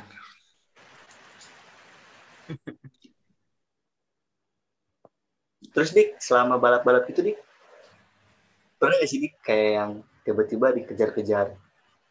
[5.69, 7.37] Terus Dik, selama balap-balap itu Dik,
[8.81, 9.91] pernah gak sih Dik kayak yang
[10.25, 11.53] tiba-tiba dikejar-kejar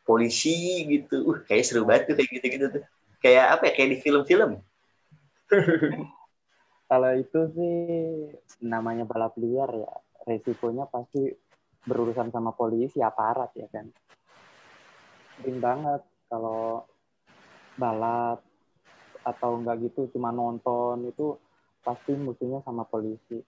[0.06, 1.26] polisi gitu?
[1.26, 2.84] Uh, kayak seru banget tuh kayak gitu-gitu tuh.
[3.18, 3.72] Kayak apa ya?
[3.74, 4.50] Kayak di film-film.
[6.88, 7.76] Kalau itu sih
[8.64, 9.92] namanya balap liar ya,
[10.24, 11.28] resikonya pasti
[11.84, 13.92] berurusan sama polisi, aparat ya kan.
[15.36, 16.00] Sering banget
[16.32, 16.88] kalau
[17.76, 18.47] balap
[19.26, 21.36] atau enggak gitu cuma nonton itu
[21.82, 23.40] pasti musuhnya sama polisi.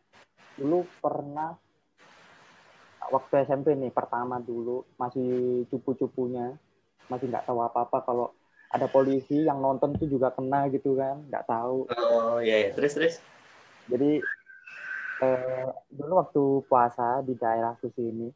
[0.56, 1.54] Dulu pernah
[3.10, 6.54] waktu SMP nih pertama dulu masih cupu-cupunya
[7.10, 8.30] masih nggak tahu apa-apa kalau
[8.70, 12.70] ada polisi yang nonton tuh juga kena gitu kan nggak tahu Oh iya, iya.
[12.70, 13.14] terus terus.
[13.90, 14.22] jadi
[15.20, 18.32] eh, dulu waktu puasa di daerahku sini,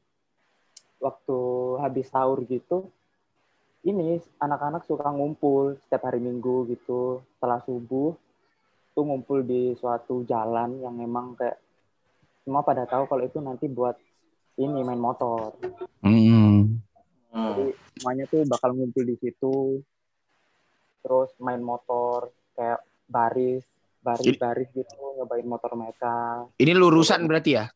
[1.00, 1.38] waktu
[1.80, 2.88] habis sahur gitu,
[3.84, 8.16] ini anak-anak suka ngumpul setiap hari Minggu gitu, setelah subuh,
[8.96, 11.60] tuh ngumpul di suatu jalan yang memang kayak
[12.44, 13.96] semua pada tahu kalau itu nanti buat
[14.56, 15.52] ini main motor.
[16.00, 16.80] Hmm.
[17.34, 17.72] Hmm.
[18.00, 19.84] Semuanya tuh bakal ngumpul di situ,
[21.04, 23.68] terus main motor kayak baris,
[24.00, 26.48] baris-baris gitu, nyobain motor mereka.
[26.56, 27.68] Ini lurusan berarti ya?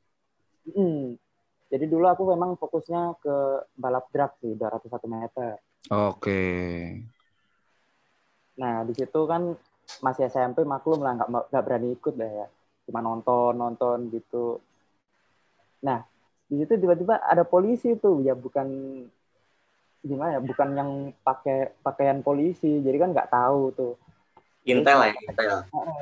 [0.72, 1.20] Hmm.
[1.68, 3.36] Jadi dulu aku memang fokusnya ke
[3.76, 5.67] balap drag sih, 201 meter.
[5.86, 6.42] Oke.
[8.58, 9.54] Nah, di situ kan
[10.02, 12.46] masih SMP maklum lah, nggak nggak berani ikut lah ya.
[12.90, 14.58] Cuma nonton, nonton gitu.
[15.86, 16.02] Nah,
[16.50, 18.66] di situ tiba-tiba ada polisi tuh, ya bukan
[20.02, 20.90] gimana ya, bukan yang
[21.22, 23.94] pakai pakaian polisi, jadi kan nggak tahu tuh.
[24.66, 25.58] Intel lah ya, Intel.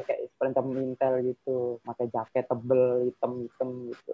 [0.09, 4.13] Kayak semacam intel gitu, pakai jaket tebel hitam-hitam gitu.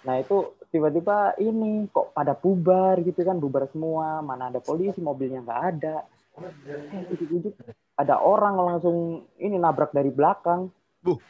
[0.00, 5.44] Nah itu tiba-tiba ini kok pada bubar gitu kan, bubar semua, mana ada polisi, mobilnya
[5.44, 5.96] nggak ada.
[6.40, 7.52] Eh, ujuk-ujuk
[8.00, 10.72] ada orang langsung ini nabrak dari belakang.
[11.04, 11.20] Buh.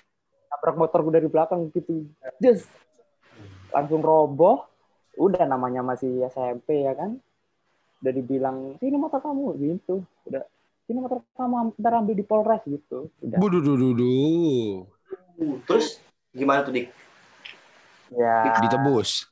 [0.55, 2.07] Nabrak motorku dari belakang gitu.
[2.39, 2.71] Just
[3.75, 4.67] langsung roboh.
[5.19, 7.19] Udah namanya masih SMP ya kan.
[8.01, 10.07] Udah dibilang, sini motor kamu gitu.
[10.31, 10.47] Udah
[10.87, 13.11] sini motor kamu ntar ambil di Polres gitu.
[13.19, 13.39] Udah.
[13.43, 14.75] Buduh, duh, duh, duh.
[15.67, 15.99] Terus
[16.31, 17.10] gimana tuh Dik?
[18.11, 18.59] Ya.
[18.59, 19.31] Ditebus.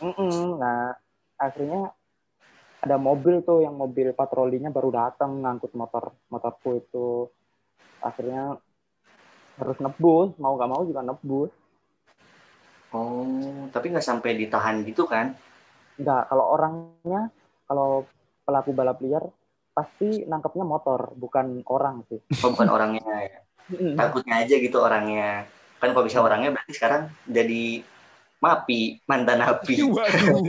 [0.00, 0.56] Mm-mm.
[0.56, 0.96] Nah,
[1.36, 1.92] akhirnya
[2.80, 7.28] ada mobil tuh yang mobil patrolinya baru datang ngangkut motor motorku itu.
[8.00, 8.56] Akhirnya
[9.60, 11.52] harus nebus, mau nggak mau juga nebus.
[12.90, 15.36] Oh, tapi nggak sampai ditahan gitu kan?
[16.00, 17.28] Enggak, kalau orangnya,
[17.68, 18.08] kalau
[18.48, 19.28] pelaku balap liar
[19.76, 22.18] pasti nangkepnya motor, bukan orang sih.
[22.40, 23.38] Oh, bukan orangnya ya.
[23.94, 25.44] Takutnya aja gitu orangnya.
[25.80, 27.80] Kan kalau bisa orangnya berarti sekarang jadi
[28.38, 29.74] mapi, mantan api.
[29.96, 30.44] Waduh.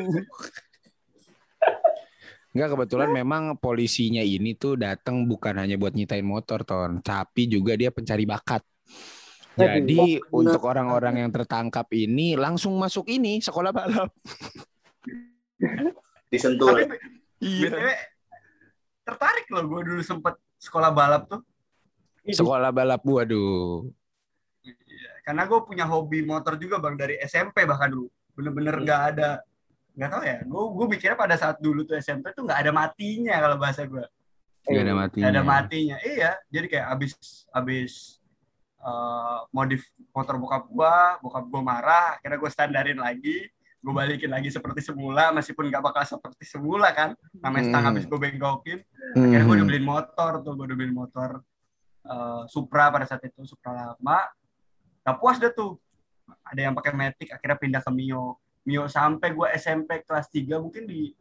[2.51, 7.79] Enggak kebetulan memang polisinya ini tuh datang bukan hanya buat nyitain motor ton, tapi juga
[7.79, 8.59] dia pencari bakat.
[9.55, 14.11] Jadi Oh, untuk orang-orang yang tertangkap ini langsung masuk ini sekolah balap.
[16.31, 16.75] Disentul.
[16.75, 16.97] Tapi
[17.39, 17.87] BTW
[19.03, 21.41] tertarik loh gue dulu sempet sekolah balap tuh.
[22.31, 23.91] Sekolah balap waduh.
[25.21, 28.09] Iya, Karena gue punya hobi motor juga bang dari SMP bahkan dulu.
[28.33, 29.29] Bener-bener nggak ada
[29.93, 30.37] nggak tahu ya.
[30.49, 34.01] Gue gue mikirnya pada saat dulu tuh SMP tuh nggak ada matinya kalau bahasa gue.
[34.61, 35.21] Gak ada matinya.
[35.21, 35.97] Nggak ada matinya.
[36.01, 36.31] Iya.
[36.49, 37.11] Jadi kayak abis
[37.53, 37.93] abis
[38.81, 42.17] eh, modif motor bokap gue, bokap gue marah.
[42.17, 43.45] Akhirnya gue standarin lagi.
[43.81, 47.17] Gue balikin lagi seperti semula, meskipun nggak bakal seperti semula kan.
[47.41, 47.89] Namanya stang Hmm.
[47.93, 48.79] habis gue bengkokin.
[49.17, 51.29] Akhirnya gue udah beliin motor tuh, gue udah beliin motor
[52.01, 54.25] eh, Supra pada saat itu, Supra lama.
[55.01, 55.77] Gak puas deh tuh.
[56.45, 58.37] Ada yang pakai Matic, akhirnya pindah ke Mio.
[58.61, 61.11] Mio sampai gue SMP kelas 3 mungkin di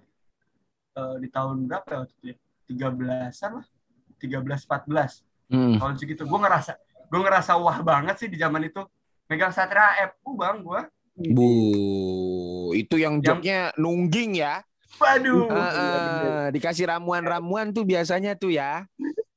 [0.91, 2.37] eh, di tahun berapa ya waktu itu ya?
[2.69, 3.67] 13-an lah.
[4.21, 5.83] 13 14 Hmm.
[5.83, 6.23] tahun segitu.
[6.25, 6.79] Gue ngerasa
[7.11, 8.85] gue ngerasa wah banget sih di zaman itu.
[9.27, 10.81] Megang Satria FU bang gue.
[11.31, 11.51] Bu,
[12.73, 14.63] itu yang Yang- joknya nungging ya.
[14.97, 15.49] Waduh.
[15.49, 18.85] Heeh, dikasih ramuan-ramuan tuh biasanya tuh ya.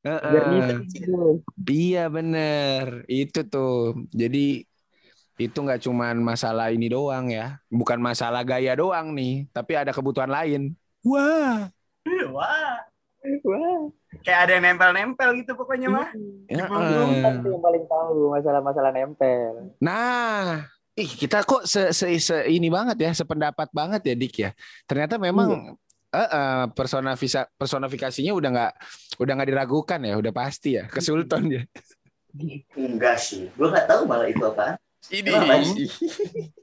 [0.03, 1.39] Nitip gitu.
[1.63, 4.03] Iya bener, itu tuh.
[4.11, 4.67] Jadi
[5.39, 10.29] itu nggak cuman masalah ini doang ya, bukan masalah gaya doang nih, tapi ada kebutuhan
[10.29, 10.75] lain.
[11.01, 11.71] Wah,
[12.35, 12.83] Wah.
[13.23, 13.87] Wah,
[14.19, 16.11] Kayak ada yang nempel-nempel gitu pokoknya mah.
[16.51, 19.71] ya, tuh yang paling tahu masalah-masalah nempel.
[19.79, 24.51] Nah, ih kita kok se, se- se- ini banget ya, sependapat banget ya Dik ya.
[24.83, 25.79] Ternyata memang
[26.13, 28.73] eh, eh, personafisa- personifikasinya udah nggak
[29.17, 31.63] udah nggak diragukan ya, udah pasti ya, ke Sultan ya.
[32.77, 33.49] Enggak sih.
[33.53, 34.77] Gue nggak tahu malah itu apa.
[35.09, 35.33] Ini.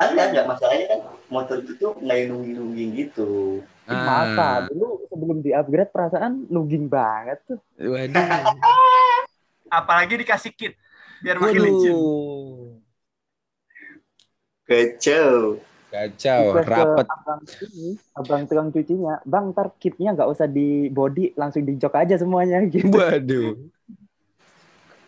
[0.00, 3.60] Ada nggak masalahnya kan motor itu tuh nggak nungging-nungging gitu.
[3.88, 7.60] Ih, Masa Ah, dulu sebelum di upgrade perasaan nugging banget tuh.
[7.76, 8.16] waduh.
[9.80, 10.72] Apalagi dikasih kit
[11.20, 11.96] biar makin licin.
[11.96, 12.80] Waduh.
[14.64, 15.60] Kacau.
[15.90, 17.06] Kacau, Request rapet.
[17.10, 21.98] abang ini, abang tukang cucinya, bang ntar kitnya nggak usah di body, langsung di jok
[21.98, 22.94] aja semuanya gitu.
[22.94, 23.58] Waduh.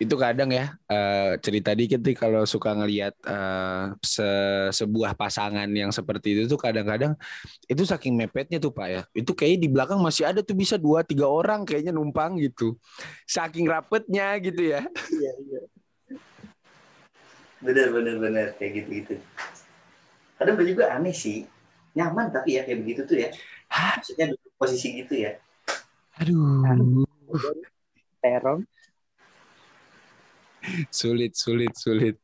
[0.03, 5.95] Itu kadang ya eh, cerita dikit nih kalau suka ngelihat eh, se- sebuah pasangan yang
[5.95, 7.15] seperti itu tuh kadang-kadang
[7.71, 9.03] itu saking mepetnya tuh pak ya.
[9.15, 12.75] Itu kayaknya di belakang masih ada tuh bisa dua tiga orang kayaknya numpang gitu.
[13.31, 14.83] Saking rapetnya gitu ya.
[15.07, 15.61] Iya, iya.
[17.63, 19.15] Bener bener bener kayak gitu gitu.
[20.43, 21.47] Kadang gue juga aneh sih.
[21.95, 23.31] Nyaman tapi ya kayak begitu tuh ya.
[23.71, 25.39] Maksudnya duduk posisi gitu ya.
[26.19, 27.07] Aduh.
[28.19, 28.67] Terong.
[30.91, 32.19] Sulit sulit sulit.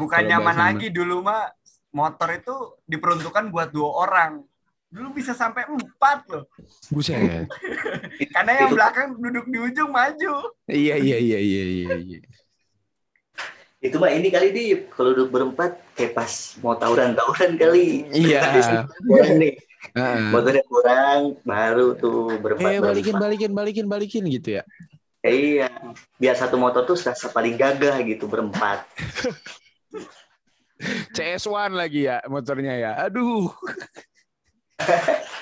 [0.00, 1.52] Bukan Kalau nyaman lagi dulu mah
[1.92, 4.40] motor itu diperuntukkan buat dua orang.
[4.88, 6.48] Dulu bisa sampai empat loh.
[6.88, 7.44] Buset.
[8.40, 10.48] Karena yang belakang duduk di ujung maju.
[10.64, 11.64] iya iya iya iya
[12.00, 12.18] iya.
[13.80, 16.28] Itu mah ini kali di kalau duduk berempat kayak pas
[16.60, 18.04] mau tawuran-tawuran kali.
[18.12, 18.84] Iya.
[19.08, 19.56] Kurang nih.
[20.28, 22.76] Motornya kurang, baru tuh berempat.
[22.76, 23.24] Eh balikin berempat.
[23.24, 24.62] balikin balikin balikin gitu ya.
[25.24, 25.72] Iya.
[26.20, 28.84] Biar satu motor tuh serasa paling gagah gitu berempat.
[31.16, 32.92] CS1 lagi ya motornya ya.
[33.08, 33.48] Aduh.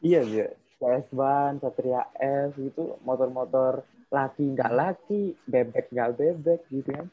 [0.00, 0.46] Iya, iya.
[0.80, 7.06] CS Ban, Satria F gitu, motor-motor laki nggak laki, bebek nggak bebek gitu kan.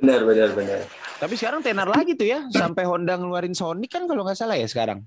[0.00, 0.80] benar benar benar.
[1.20, 2.48] Tapi sekarang tenar lagi tuh ya.
[2.48, 5.04] Sampai Honda ngeluarin Sonic kan kalau nggak salah ya sekarang.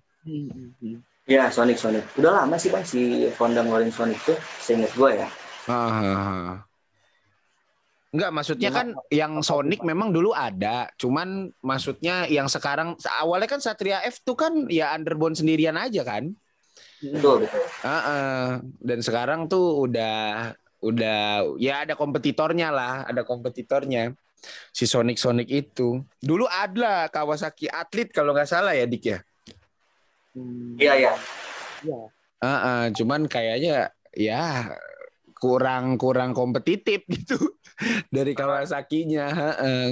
[1.25, 2.05] Ya Sonic Sonic.
[2.21, 4.37] Udah lama sih bang si Honda ngeluarin Sonic tuh.
[4.61, 5.27] Seinget gue ya.
[5.65, 6.61] Ah.
[8.09, 14.01] Enggak, maksudnya kan yang Sonic memang dulu ada, cuman maksudnya yang sekarang awalnya kan Satria
[14.01, 16.33] F tuh kan ya underbone sendirian aja kan.
[16.99, 17.63] Betul betul.
[17.83, 18.43] Heeh.
[18.83, 24.15] Dan sekarang tuh udah udah ya ada kompetitornya lah, ada kompetitornya.
[24.71, 25.99] Si Sonic Sonic itu.
[26.23, 29.19] Dulu ada Kawasaki Atlet kalau nggak salah ya Dik ya.
[30.79, 31.13] Iya iya.
[31.83, 31.99] iya.
[32.39, 34.71] Heeh, cuman kayaknya ya
[35.39, 37.39] kurang kurang kompetitif gitu
[38.11, 39.31] dari Kawasaki-nya,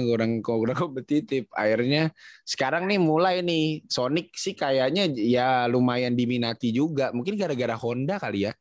[0.04, 1.48] kurang kurang kompetitif.
[1.56, 2.12] Akhirnya
[2.44, 7.10] sekarang nih mulai nih Sonic sih kayaknya ya lumayan diminati juga.
[7.16, 8.52] Mungkin gara-gara Honda kali ya.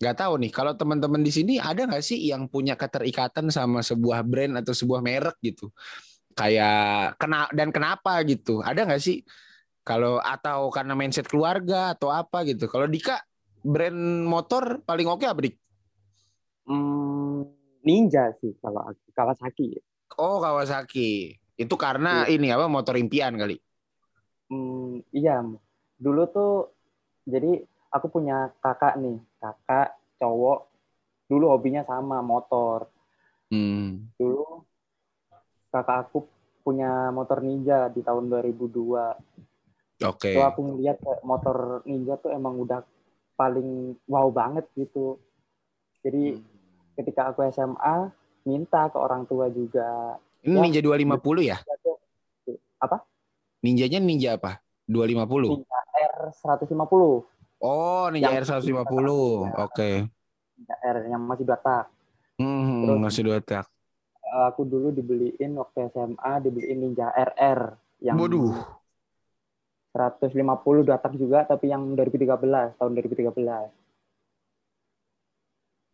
[0.00, 0.50] Nggak tahu nih.
[0.50, 5.04] Kalau teman-teman di sini ada nggak sih yang punya keterikatan sama sebuah brand atau sebuah
[5.04, 5.68] merek gitu?
[6.34, 8.64] Kayak kena dan kenapa gitu?
[8.64, 9.22] Ada nggak sih?
[9.84, 12.64] Kalau atau karena mindset keluarga atau apa gitu?
[12.66, 13.20] Kalau Dika
[13.60, 15.63] brand motor paling oke apa dik?
[16.64, 17.44] Hmm,
[17.84, 19.02] ninja sih kalau aku.
[19.12, 19.78] Kawasaki.
[20.16, 21.36] Oh Kawasaki.
[21.54, 23.60] Itu karena ini apa motor impian kali.
[24.50, 25.44] Hmm, iya.
[25.94, 26.52] Dulu tuh
[27.24, 27.62] jadi
[27.94, 30.66] aku punya kakak nih, kakak cowok.
[31.30, 32.90] Dulu hobinya sama motor.
[33.52, 34.10] Hmm.
[34.18, 34.66] Dulu
[35.70, 36.26] kakak aku
[36.64, 39.14] punya motor Ninja di tahun 2002.
[40.04, 40.32] Oke.
[40.32, 42.80] Itu aku ngeliat motor Ninja tuh emang udah
[43.36, 45.20] paling wow banget gitu.
[46.04, 46.40] Jadi
[46.94, 48.10] ketika aku SMA
[48.42, 50.18] minta ke orang tua juga.
[50.40, 50.60] Ini Ya.
[50.60, 51.56] Ninja 250 ya?
[52.78, 53.00] Apa?
[53.60, 54.60] Ninjanya Ninja apa?
[54.84, 55.48] 250.
[55.56, 55.80] Ninja
[56.28, 57.02] R150.
[57.58, 59.08] Oh, Ninja Yang- R150.
[59.58, 59.90] Oke.
[60.54, 61.84] Ninja R yang masih dua tak.
[62.36, 63.64] Hmm, Terus- masih dua tak.
[64.50, 68.52] Aku dulu dibeliin waktu SMA dibeliin Ninja RR yang Waduh.
[69.94, 70.34] 150
[70.82, 73.70] dua tak juga tapi yang 2013 tahun 2013.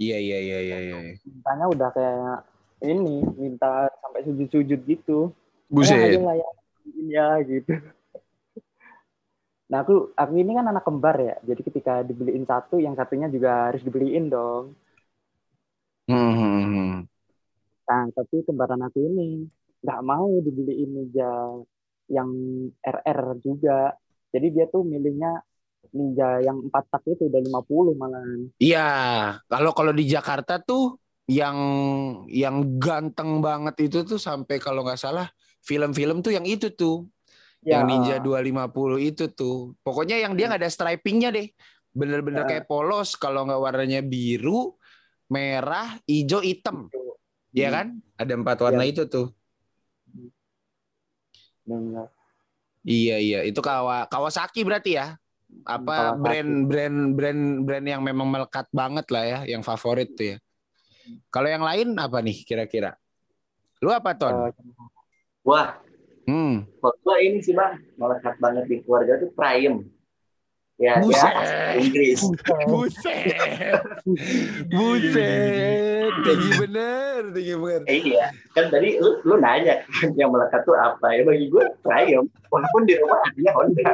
[0.00, 0.96] Iya, iya, iya, iya, iya.
[1.28, 2.48] Mintanya udah kayak
[2.80, 5.28] ini minta sampai sujud-sujud gitu.
[5.28, 6.16] Ya, Buset.
[6.16, 6.48] ya,
[6.80, 7.72] beliin ya gitu.
[9.70, 13.70] Nah aku aku ini kan anak kembar ya, jadi ketika dibeliin satu, yang satunya juga
[13.70, 14.74] harus dibeliin dong.
[16.10, 16.92] Hmm, hmm, hmm.
[17.86, 19.46] Nah tapi kembaran aku ini
[19.84, 21.60] nggak mau dibeliin Ninja
[22.10, 22.30] yang
[22.82, 23.94] RR juga.
[24.34, 25.38] Jadi dia tuh milihnya
[25.90, 28.46] Ninja yang empat tak itu udah 50 malahan.
[28.62, 28.86] Iya,
[29.50, 31.56] kalau kalau di Jakarta tuh yang
[32.30, 35.26] yang ganteng banget itu tuh sampai kalau nggak salah
[35.62, 37.06] film-film tuh yang itu tuh
[37.60, 39.76] Ya, yang Ninja 250 itu tuh.
[39.84, 41.52] Pokoknya yang dia nggak ada stripingnya deh.
[41.92, 42.48] Bener-bener Ya.
[42.56, 44.80] kayak polos kalau nggak warnanya biru,
[45.28, 46.88] merah, hijau, hitam.
[47.52, 47.76] Iya Hmm.
[47.76, 47.86] kan?
[48.16, 49.28] Ada empat warna itu tuh.
[51.68, 52.08] bener.
[52.80, 55.19] Iya iya, itu Kawa Kawasaki berarti ya.
[55.64, 56.22] Apa Kawasaki.
[56.22, 60.36] brand brand brand brand yang memang melekat banget lah ya, yang favorit tuh ya.
[61.28, 62.94] Kalau yang lain apa nih kira-kira?
[63.80, 64.48] Lu apa Ton?
[64.48, 64.54] Eh,
[65.40, 65.80] Wah,
[66.28, 66.62] Hmm.
[66.78, 69.82] kalau gua ini sih bang, melekat banget di keluarga tuh Priam.
[70.80, 71.28] Ya, Buset.
[71.28, 72.20] ya, Inggris.
[72.64, 73.36] Buset.
[74.70, 76.12] Buset.
[76.24, 77.84] Tinggi bener, tinggi bener.
[77.84, 81.64] Eh, iya, kan tadi lu, lu nanya kan yang melekat tuh apa ya bagi gue
[81.84, 82.24] Priam.
[82.48, 83.92] Walaupun di rumah artinya Honda.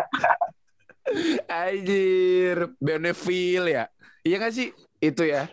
[1.47, 3.85] Anjir, Benefil ya.
[4.27, 4.75] Iya gak sih?
[4.99, 5.47] Itu ya.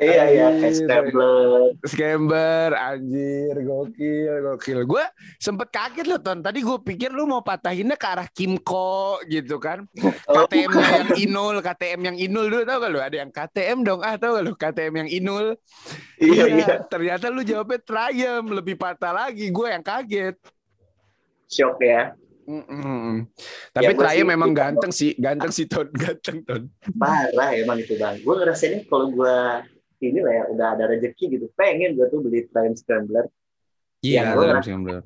[0.00, 0.46] Iya iya.
[0.72, 1.76] Stabler.
[1.84, 4.78] Scamber, anjir, gokil, gokil.
[4.88, 5.04] Gue
[5.36, 6.40] sempet kaget loh, Ton.
[6.40, 9.84] Tadi gue pikir lu mau patahinnya ke arah Kimco gitu kan.
[10.24, 13.00] Oh, KTM-nya yang Inul, KTM yang Inul dulu tau gak lu?
[13.04, 14.52] Ada yang KTM dong, ah tau gak lu?
[14.56, 15.46] KTM yang Inul.
[16.16, 19.52] Iya iya, Ternyata lu jawabnya Triumph, lebih patah lagi.
[19.52, 20.40] Gue yang kaget.
[21.50, 22.16] shock ya.
[22.50, 23.30] Mm-mm.
[23.70, 26.62] Tapi Ya, gua Triumph sih- memang ganteng sih, ganteng sih Ton, ganteng Ton.
[26.98, 28.18] Parah emang itu bang.
[28.18, 29.36] Gue ngerasain kalau gue
[30.02, 31.46] ini lah ya udah ada rezeki gitu.
[31.54, 33.30] Pengen gue tuh beli Triumph Scrambler.
[34.02, 35.02] Iya, Ya, gua Triumph Scrambler.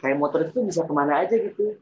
[0.00, 1.76] Kayak motor itu bisa ke mana aja gitu.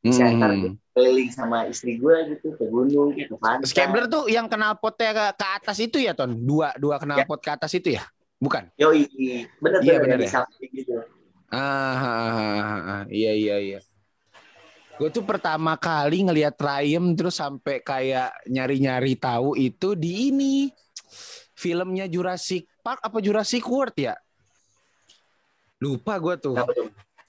[0.00, 0.80] Bisa antar Mm.
[0.96, 3.68] keliling sama istri gue gitu ke gunung, ke pantai.
[3.68, 6.32] Scrambler tuh yang knalpotnya ke, ke atas itu ya Ton?
[6.32, 8.08] Dua dua knalpot ke atas itu ya?
[8.40, 8.72] Bukan?
[8.80, 8.88] Yo
[9.60, 10.40] bener Iya, bener, ya.
[10.72, 10.96] gitu.
[11.50, 12.30] Ah, ah, ah,
[12.62, 13.02] ah, ah.
[13.10, 13.78] iya iya iya.
[15.00, 20.68] Gue tuh pertama kali ngelihat Triumph terus sampai kayak nyari-nyari tahu itu di ini
[21.56, 24.12] filmnya Jurassic Park apa Jurassic World ya?
[25.80, 26.52] Lupa gue tuh.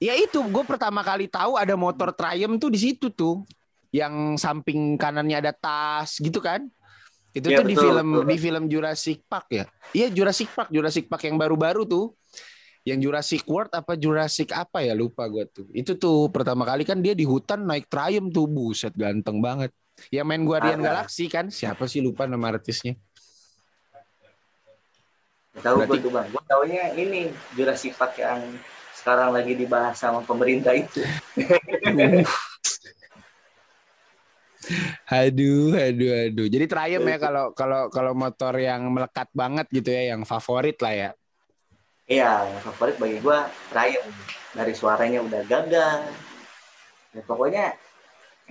[0.04, 3.48] Ya itu gue pertama kali tahu ada motor Triumph tuh di situ tuh.
[3.96, 6.68] Yang samping kanannya ada tas gitu kan.
[7.32, 8.28] Itu Iya, tuh di betul, film betul.
[8.28, 9.64] di film Jurassic Park ya.
[9.96, 12.12] Iya Jurassic Park, Jurassic Park yang baru-baru tuh.
[12.82, 15.68] Yang Jurassic World apa Jurassic apa ya lupa gue tuh.
[15.70, 19.70] Itu tuh pertama kali kan dia di hutan naik Triumph tuh buset ganteng banget.
[20.10, 20.86] Yang main Guardian Ah.
[20.90, 22.98] Galaxy kan siapa sih lupa nama artisnya.
[25.62, 26.26] Tahu gue tuh bang.
[26.32, 28.40] Gue taunya ini Jurassic Park yang
[28.98, 31.06] sekarang lagi dibahas sama pemerintah itu.
[35.12, 36.48] Aduh, aduh, aduh.
[36.48, 40.94] Jadi Triumph ya kalau kalau kalau motor yang melekat banget gitu ya, yang favorit lah
[40.94, 41.10] ya.
[42.12, 43.40] Iya, yang favorit bagi gue
[43.72, 44.12] Triumph.
[44.52, 46.04] Dari suaranya udah gagah.
[47.16, 47.72] Ya, pokoknya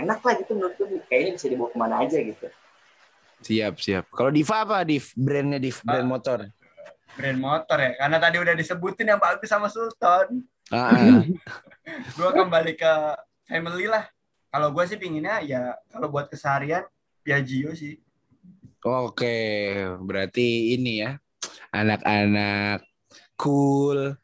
[0.00, 1.04] enak lah gitu menurut gue.
[1.06, 2.48] Kayaknya bisa dibawa ke mana aja gitu.
[3.40, 4.04] Siap, siap.
[4.08, 5.12] Kalau Diva apa, Div?
[5.12, 6.48] Brandnya Div, brand motor.
[7.10, 11.20] brand motor ya karena tadi udah disebutin yang bagus sama Sultan Ah, ah.
[12.16, 12.92] gue kembali ke
[13.50, 14.06] family lah
[14.46, 16.86] kalau gue sih pinginnya ya kalau buat keseharian
[17.26, 17.98] Piaggio sih
[18.80, 21.18] Oke, berarti ini ya.
[21.68, 22.86] Anak-anak
[23.40, 24.20] cool,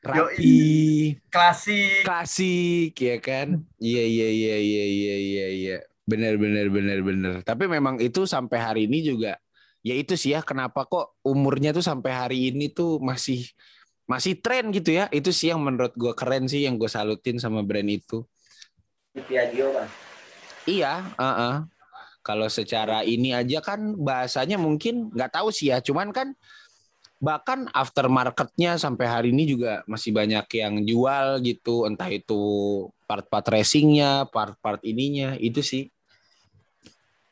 [0.00, 3.60] rapi, klasik klasik ya kan?
[3.76, 5.78] Iya, iya, iya, iya, iya, iya, iya.
[6.08, 7.34] Benar, benar, benar, benar.
[7.44, 9.36] Tapi memang itu sampai hari ini juga
[9.84, 13.44] ya itu sih ya kenapa kok umurnya tuh sampai hari ini tuh masih
[14.08, 15.12] masih tren gitu ya.
[15.12, 18.24] Itu sih yang menurut gue keren sih yang gue salutin sama brand itu.
[19.14, 19.90] Piaggio bang.
[20.64, 21.68] Iya, uh-uh.
[22.24, 26.32] kalau secara ini aja kan bahasanya mungkin nggak tahu sih ya, cuman kan
[27.24, 31.88] bahkan aftermarketnya sampai hari ini juga masih banyak yang jual gitu.
[31.88, 32.42] Entah itu
[33.08, 35.88] part-part racingnya part-part ininya itu sih.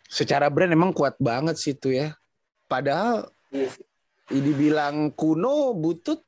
[0.09, 2.16] Secara brand emang kuat banget sih itu ya.
[2.64, 3.68] Padahal Iya.
[3.68, 3.84] sih.
[4.32, 6.24] dibilang kuno butut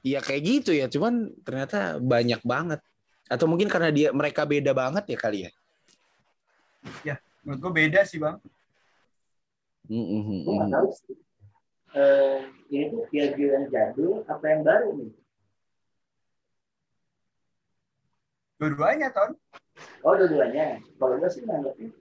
[0.00, 0.88] ya kayak gitu ya.
[0.88, 2.80] Cuman ternyata banyak banget.
[3.28, 5.52] Atau mungkin karena dia mereka beda banget ya kali ya?
[7.42, 8.38] Menurut gue beda sih bang.
[9.90, 10.06] Mm,
[10.46, 10.70] mm,
[11.92, 12.38] Eh,
[12.72, 15.12] ini tuh Piaggio yang jadul apa yang baru nih?
[18.56, 19.36] Dua-duanya ton.
[20.00, 20.80] Oh, dua-duanya.
[20.96, 21.92] Kalau gue sih nanggapnya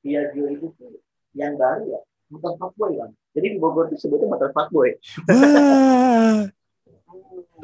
[0.00, 1.02] Piaggio itu tuh
[1.36, 2.00] yang baru ya,
[2.32, 3.12] motor fuckboy bang.
[3.36, 4.96] Jadi di Bogor tuh sebutnya motor fuckboy.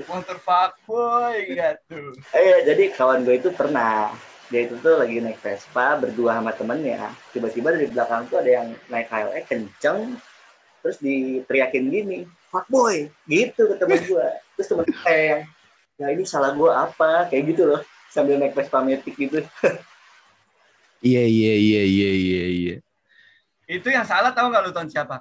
[0.04, 2.00] Motor fuckboy gitu.
[2.36, 4.12] Eh, jadi kawan gue itu pernah
[4.52, 7.16] dia itu tuh lagi naik Vespa berdua sama temennya.
[7.32, 10.20] Tiba-tiba dari belakang tuh ada yang naik KLX kenceng,
[10.82, 12.18] terus diteriakin gini,
[12.50, 14.26] fuckboy, gitu ke temen gue.
[14.58, 15.42] Terus temen gue kayak yang,
[15.96, 17.30] ya ini salah gue apa?
[17.30, 17.80] Kayak gitu loh,
[18.10, 19.40] sambil naik Vespa Matic gitu.
[21.02, 22.76] Iya iya iya iya iya iya.
[23.66, 25.18] Itu yang salah tahu nggak lu ton siapa?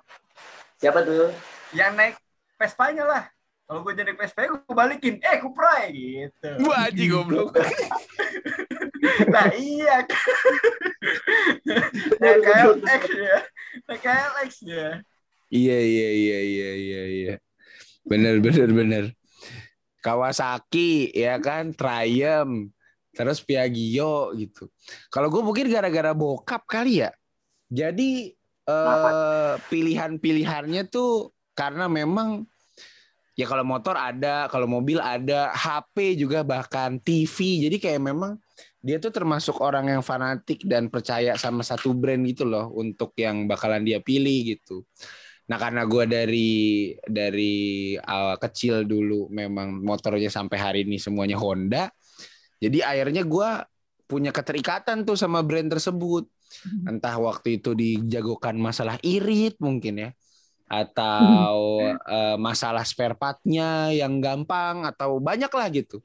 [0.78, 1.34] Siapa tuh?
[1.74, 2.16] Yang naik
[2.62, 3.24] Vespanya lah.
[3.66, 6.50] Kalau gue jadi Vespa gue balikin, eh kuprai gitu.
[6.70, 7.58] Wah, aji goblok.
[9.02, 10.06] Nah iya.
[12.22, 13.38] Nah KLX ya.
[13.90, 14.88] Nah KLX ya.
[15.52, 17.34] Iya iya iya iya iya iya.
[18.08, 19.06] Bener bener bener.
[20.02, 22.74] Kawasaki ya kan, Triumph,
[23.14, 24.72] terus Piaggio gitu.
[25.14, 27.12] Kalau gue mungkin gara-gara bokap kali ya.
[27.70, 28.34] Jadi
[28.66, 32.48] eh, pilihan-pilihannya tuh karena memang
[33.36, 37.68] ya kalau motor ada, kalau mobil ada, HP juga bahkan TV.
[37.70, 38.42] Jadi kayak memang
[38.82, 43.46] dia tuh termasuk orang yang fanatik dan percaya sama satu brand gitu loh untuk yang
[43.46, 44.82] bakalan dia pilih gitu.
[45.52, 46.52] Nah karena gue dari
[47.04, 51.92] dari awal kecil dulu memang motornya sampai hari ini semuanya Honda,
[52.64, 53.50] jadi akhirnya gue
[54.08, 56.24] punya keterikatan tuh sama brand tersebut.
[56.88, 60.10] Entah waktu itu dijagokan masalah irit mungkin ya,
[60.72, 66.00] atau eh, masalah spare partnya yang gampang atau banyak lah gitu.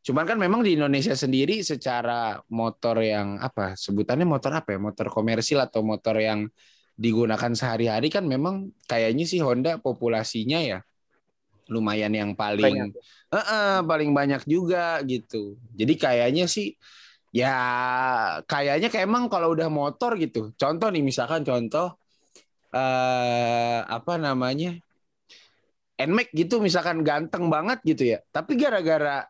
[0.00, 5.12] Cuman kan memang di Indonesia sendiri secara motor yang apa sebutannya motor apa ya motor
[5.12, 6.48] komersil atau motor yang
[6.98, 10.78] digunakan sehari-hari kan memang kayaknya sih Honda populasinya ya
[11.70, 12.90] lumayan yang paling
[13.28, 15.60] Eh, eh, paling banyak juga gitu.
[15.76, 16.72] Jadi kayaknya sih
[17.28, 17.52] ya
[18.48, 20.56] kayaknya kayak emang kalau udah motor gitu.
[20.56, 21.92] Contoh nih misalkan contoh
[22.72, 24.80] eh apa namanya?
[26.00, 28.18] Nmax gitu misalkan ganteng banget gitu ya.
[28.32, 29.28] Tapi gara-gara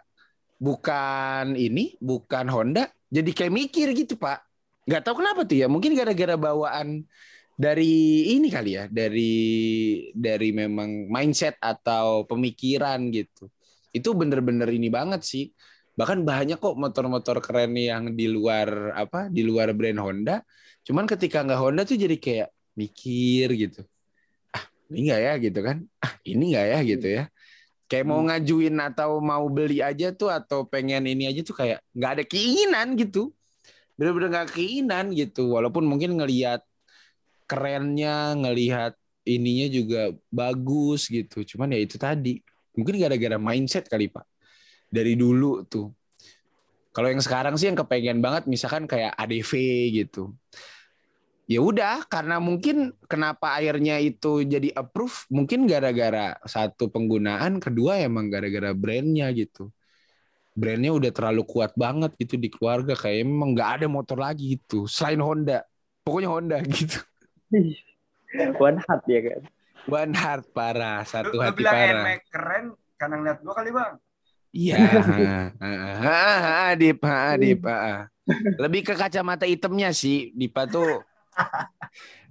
[0.62, 4.44] bukan ini, bukan Honda, jadi kayak mikir gitu, Pak.
[4.84, 5.66] Nggak tahu kenapa tuh ya.
[5.66, 7.08] Mungkin gara-gara bawaan
[7.58, 9.34] dari ini kali ya, dari
[10.14, 13.50] dari memang mindset atau pemikiran gitu.
[13.90, 15.50] Itu bener-bener ini banget sih.
[15.98, 20.38] Bahkan banyak kok motor-motor keren yang di luar apa, di luar brand Honda.
[20.86, 22.48] Cuman ketika nggak Honda tuh jadi kayak
[22.78, 23.82] mikir gitu.
[24.54, 24.62] Ah,
[24.94, 25.76] ini nggak ya gitu kan?
[25.98, 27.24] Ah, ini nggak ya gitu ya.
[27.90, 32.10] Kayak mau ngajuin atau mau beli aja tuh atau pengen ini aja tuh kayak nggak
[32.14, 33.34] ada keinginan gitu.
[33.98, 35.58] Bener-bener nggak keinginan gitu.
[35.58, 36.62] Walaupun mungkin ngelihat
[37.48, 38.92] kerennya, ngelihat
[39.24, 41.44] ininya juga bagus gitu.
[41.44, 42.40] Cuman ya itu tadi.
[42.76, 44.24] Mungkin gara-gara mindset kali Pak.
[44.88, 45.92] Dari dulu tuh.
[46.94, 49.52] Kalau yang sekarang sih yang kepengen banget misalkan kayak ADV
[49.92, 50.34] gitu.
[51.48, 58.28] Ya udah karena mungkin kenapa airnya itu jadi approve mungkin gara-gara satu penggunaan, kedua emang
[58.28, 59.72] gara-gara brandnya gitu.
[60.52, 64.84] Brandnya udah terlalu kuat banget gitu di keluarga kayak emang nggak ada motor lagi gitu
[64.84, 65.64] selain Honda.
[66.04, 67.00] Pokoknya Honda gitu.
[68.66, 69.42] One heart ya kan.
[69.88, 72.04] One heart parah, Lu, satu lu hati bilang parah.
[72.04, 72.64] Nmax keren
[73.00, 73.92] karena ngeliat gua kali bang.
[74.48, 74.76] Iya,
[76.72, 77.60] Adip, Adip,
[78.56, 81.04] lebih ke kacamata hitamnya sih, Dipa tuh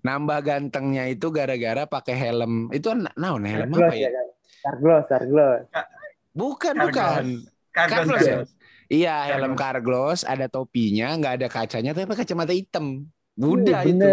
[0.02, 2.74] nambah gantengnya itu gara-gara pakai helm.
[2.74, 4.10] Itu na- naon helm apa Carglass ya?
[4.10, 4.28] kan.
[4.66, 5.62] Carglass, Carglass.
[6.34, 7.26] Bukan, bukan.
[7.74, 8.38] Carglass ya?
[8.88, 9.54] Iya, helm.
[9.54, 13.06] Carglass, ada topinya, nggak ada kacanya, tapi kacamata hitam.
[13.38, 14.10] Udah Iya, itu.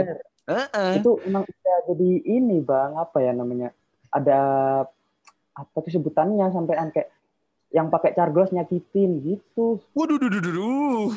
[0.47, 0.69] Bener.
[0.71, 0.95] Heeh.
[1.01, 3.73] Itu emang udah jadi ini bang, apa ya namanya?
[4.13, 4.39] Ada
[5.55, 7.09] apa tuh sebutannya sampai kayak
[7.75, 9.83] yang pakai Carglass nyakitin gitu.
[9.97, 11.09] Waduh, duh, duh, duh, duh.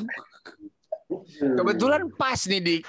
[1.57, 2.82] Kebetulan pas nih, Dik.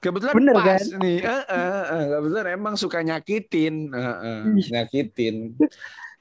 [0.00, 1.00] Kebetulan Bener, pas kan?
[1.00, 1.18] nih.
[1.24, 2.02] Heeh, heeh.
[2.12, 3.92] Kebetulan emang suka nyakitin.
[3.92, 4.40] Heeh,
[4.72, 5.56] nyakitin.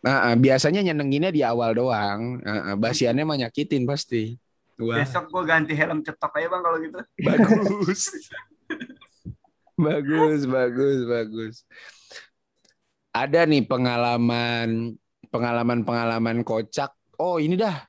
[0.03, 2.43] Nah, biasanya nyenenginnya di awal doang.
[2.43, 4.35] Heeh, basiannya mah nyakitin pasti.
[4.79, 6.99] Wah, Besok gua ganti helm cetok aja bang kalau gitu.
[7.23, 8.01] bagus.
[9.77, 11.55] bagus, bagus, bagus.
[13.13, 14.97] ada nih pengalaman
[15.29, 16.93] pengalaman-pengalaman kocak.
[17.17, 17.81] Oh, ini dah.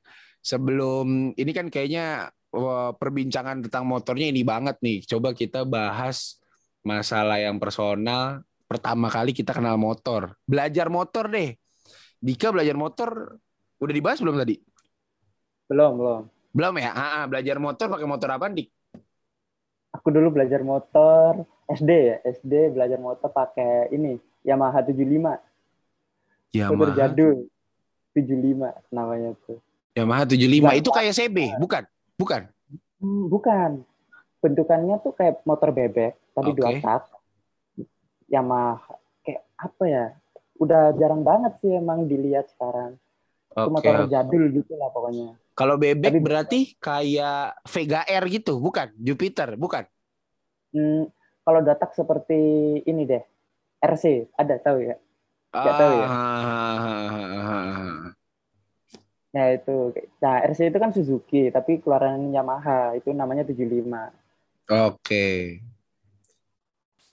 [0.44, 2.28] Sebelum ini kan kayaknya
[2.96, 5.04] perbincangan tentang motornya ini banget nih.
[5.04, 6.40] Coba kita bahas
[6.84, 8.44] masalah yang personal.
[8.64, 10.36] Pertama kali kita kenal motor.
[10.48, 11.52] Belajar motor deh.
[12.20, 13.40] Dika belajar motor
[13.80, 14.56] udah dibahas belum tadi?
[15.68, 16.22] Belum, belum.
[16.54, 16.90] Belum ya?
[16.96, 18.68] Ah, ah, belajar motor pakai motor apa, Dik?
[19.94, 24.98] Aku dulu belajar motor SD ya, SD belajar motor pakai ini Yamaha 75.
[24.98, 25.38] Motor
[26.54, 26.98] Yamaha.
[26.98, 27.46] jadul.
[28.14, 29.58] 75 namanya tuh.
[29.98, 31.82] Yamaha 75 Nggak itu kayak CB, bukan?
[32.14, 32.42] Bukan.
[33.02, 33.70] Hmm, bukan.
[34.38, 36.58] Bentukannya tuh kayak motor bebek, tapi Oke.
[36.58, 37.02] dua tak.
[38.30, 40.04] Yamaha kayak apa ya?
[40.62, 42.94] Udah jarang banget sih emang dilihat sekarang.
[43.50, 43.82] Itu Oke.
[43.82, 45.34] motor jadul gitu lah pokoknya.
[45.54, 48.90] Kalau bebek Tapi- berarti kayak Vega R gitu, bukan?
[48.98, 49.86] Jupiter, bukan?
[50.74, 51.06] Hmm,
[51.46, 52.38] kalau datak seperti
[52.82, 53.22] ini deh.
[53.78, 54.98] RC, ada tahu ya?
[55.54, 56.06] Nggak tahu ya?
[56.10, 58.14] Ah,
[59.34, 59.90] Nah itu,
[60.22, 64.14] nah RC itu kan Suzuki, tapi keluaran Yamaha itu namanya 75.
[64.70, 65.58] Oke.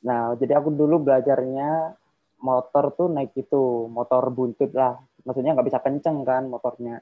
[0.06, 1.98] Nah jadi aku dulu belajarnya
[2.42, 5.02] motor tuh naik itu, motor buntut lah.
[5.26, 7.02] Maksudnya nggak bisa kenceng kan motornya.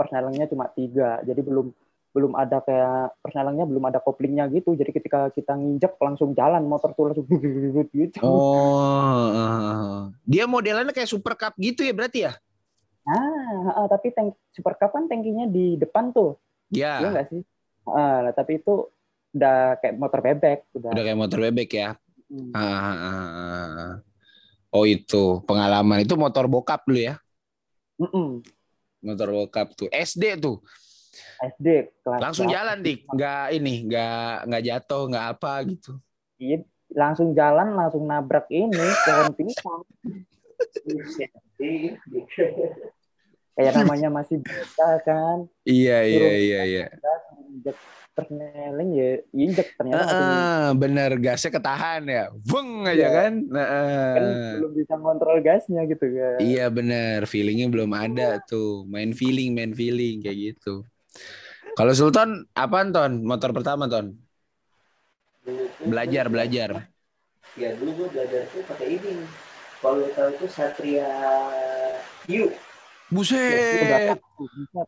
[0.00, 1.68] Persnelingnya cuma tiga, jadi belum
[2.10, 4.72] belum ada kayak persnelingnya belum ada koplingnya gitu.
[4.72, 7.28] Jadi ketika kita nginjek langsung jalan motor tuh langsung
[7.92, 8.18] gitu.
[8.24, 10.08] Oh, ah.
[10.24, 12.32] dia modelannya kayak Super Cup gitu ya berarti ya?
[13.04, 16.40] Ah, ah, tapi tank Super Cup kan tankinya di depan tuh,
[16.72, 17.42] iya Ya, nggak sih?
[17.88, 18.90] Ah, tapi itu
[19.30, 20.90] udah kayak motor bebek, udah.
[20.90, 21.88] udah kayak motor bebek ya.
[22.30, 22.50] Hmm.
[22.54, 23.92] Ah, ah, ah, ah.
[24.70, 27.18] Oh itu pengalaman itu motor bokap dulu ya?
[29.00, 30.60] Motor bokap tuh SD tuh
[31.40, 31.68] SD
[32.04, 35.92] kelas langsung berapa jalan dik, nggak ini, nggak nggak jatuh, nggak apa gitu.
[36.36, 36.58] Iya,
[36.92, 39.82] langsung jalan langsung nabrak ini pohon pisang.
[43.56, 45.36] Kayak namanya masih bocah kan.
[45.64, 46.84] Iya iya iya iya.
[48.10, 53.08] Injek persneling ya injek ternyata masih Ah, bener gasnya ketahan ya, bung aja Iya.
[53.14, 53.32] kan.
[53.46, 54.50] Nah, kan ah.
[54.58, 56.38] belum bisa kontrol gasnya gitu kan.
[56.42, 58.82] Iya bener, feelingnya belum ada tuh.
[58.90, 60.82] Main feeling, main feeling kayak gitu.
[61.78, 63.22] Kalau Sultan apa Ton?
[63.22, 64.18] Motor pertama Ton?
[65.86, 66.90] Belajar, belajar.
[67.54, 69.22] Ya dulu gue belajar tuh pakai ini.
[69.80, 71.08] Kalau tahu tuh Satria
[72.26, 72.50] Hiu.
[72.50, 72.58] Udah
[73.10, 74.18] Buset.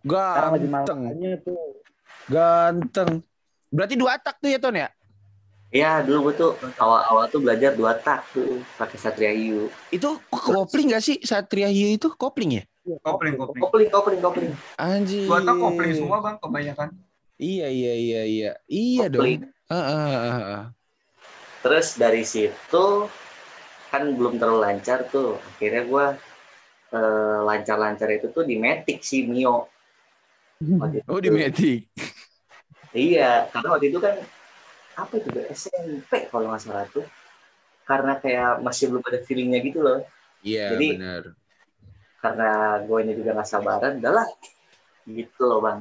[0.04, 1.00] Sekarang lagi ganteng,
[1.42, 1.81] tuh.
[2.28, 3.22] Ganteng.
[3.72, 4.88] Berarti dua tak tuh ya Ton ya?
[5.72, 9.72] Ya dulu gue tuh awal-awal tuh belajar dua tak tuh pakai Satria Hiu.
[9.88, 12.64] Itu kopling gak sih Satria Hiu itu kopling ya?
[12.84, 13.62] Iya, Kopling, kopling.
[13.62, 14.52] Kopling, kopling, kopling.
[14.76, 15.24] Anjir.
[15.24, 16.88] Gua tau kopling semua bang kebanyakan.
[17.40, 18.50] Iya iya iya iya.
[18.68, 19.48] Iya Kopling.
[19.48, 19.72] dong.
[19.72, 20.64] Ah, ah, ah, ah.
[21.64, 22.86] Terus dari situ
[23.88, 25.40] kan belum terlalu lancar tuh.
[25.56, 26.06] Akhirnya gue
[26.92, 29.71] eh, lancar-lancar itu tuh di Matic si Mio.
[30.62, 31.26] Waktu Oh itu.
[31.26, 31.78] di Matic.
[32.92, 34.14] Iya, karena waktu itu kan
[34.92, 35.42] apa itu Be?
[35.50, 37.04] SMP kalau nggak salah tuh.
[37.82, 40.04] Karena kayak masih belum ada feelingnya gitu loh.
[40.44, 41.22] Iya Jadi- benar.
[42.22, 42.50] Karena
[42.84, 44.28] gue juga nggak sabaran, udahlah.
[45.02, 45.78] Gitu loh bang.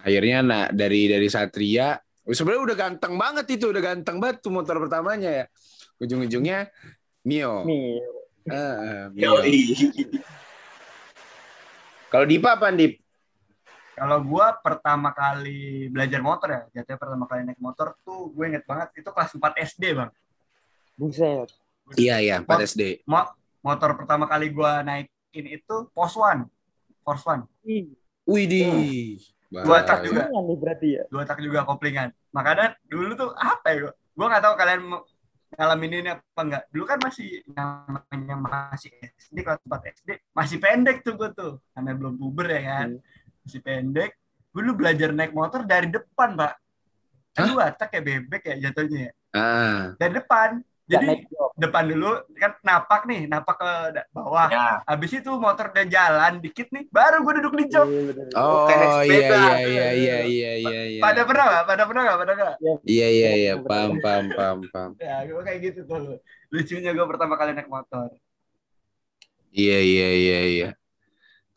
[0.00, 4.80] Akhirnya nah dari dari Satria sebenarnya udah ganteng banget itu, udah ganteng banget tuh motor
[4.80, 5.44] pertamanya ya.
[6.00, 6.72] Ujung-ujungnya
[7.28, 7.68] Mio.
[8.48, 9.38] Ah, ah, Mio.
[12.10, 12.98] Kalau Dipa apa Dip?
[14.00, 18.64] Kalau gua pertama kali belajar motor ya, jatuhnya pertama kali naik motor tuh gue inget
[18.64, 20.10] banget itu kelas 4 SD bang.
[20.96, 21.52] buset.
[22.00, 23.04] Iya iya, Mot- 4 SD.
[23.04, 26.48] Mo- motor pertama kali gua naikin itu Pos One,
[27.04, 27.44] Force One.
[27.68, 27.92] Ih,
[28.24, 29.20] Widih.
[29.52, 30.32] Dua tak juga.
[30.32, 31.04] berarti ya.
[31.12, 32.08] dua tak juga koplingan.
[32.32, 33.76] Makanya dulu tuh apa ya?
[33.84, 35.00] Gua, gua nggak tahu kalian mau
[35.60, 36.62] ngalamin ini apa enggak.
[36.72, 41.60] Dulu kan masih namanya masih SD kelas 4 SD, masih pendek tuh gua tuh.
[41.76, 42.88] Namanya belum puber ya kan.
[43.44, 44.10] Masih pendek.
[44.50, 46.52] Gue dulu belajar naik motor dari depan, Pak.
[47.30, 49.12] Kan dua tak kayak bebek ya jatuhnya ya.
[49.30, 50.58] Ah, Dari depan.
[50.90, 51.22] Jadi
[51.54, 53.70] depan dulu kan napak nih, napak ke
[54.10, 54.50] bawah.
[54.50, 57.86] Ya, Habis itu motor udah jalan dikit nih, baru gue duduk di jok.
[57.86, 59.38] Iya, oh iya sepeda.
[59.38, 61.02] iya iya iya iya iya iya.
[61.06, 61.64] Pada pernah nggak?
[61.70, 62.18] Pada pernah nggak?
[62.18, 62.56] Pada nggak?
[62.82, 64.90] Iya iya iya, paham paham paham paham.
[64.98, 66.18] Ya, gue kayak gitu tuh.
[66.50, 68.10] Lucunya gue pertama kali naik motor.
[69.54, 70.68] Iya iya iya iya.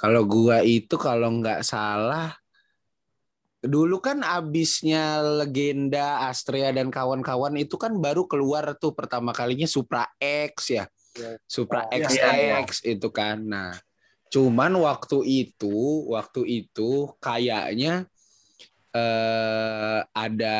[0.03, 2.35] Kalau gua itu kalau nggak salah
[3.63, 10.03] dulu kan abisnya legenda Astrea dan kawan-kawan itu kan baru keluar tuh pertama kalinya Supra
[10.19, 10.85] X ya.
[11.15, 11.39] Iya.
[11.47, 12.11] Supra Iya,
[12.67, 13.39] XX itu kan.
[13.39, 13.71] Nah,
[14.27, 18.03] cuman waktu itu waktu itu kayaknya
[18.93, 20.59] eh ada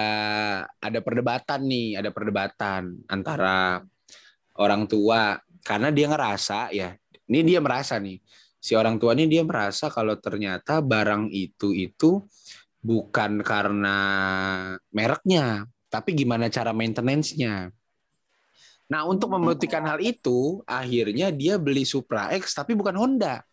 [0.79, 3.83] ada perdebatan nih, ada perdebatan antara
[4.55, 5.37] orang tua
[5.67, 6.95] karena dia ngerasa ya
[7.27, 8.19] ini dia merasa nih
[8.63, 12.23] si orang tua ini dia merasa kalau ternyata barang itu itu
[12.79, 13.97] bukan karena
[14.95, 17.75] mereknya tapi gimana cara maintenance-nya
[18.87, 23.43] nah untuk membuktikan hal itu akhirnya dia beli Supra X tapi bukan Honda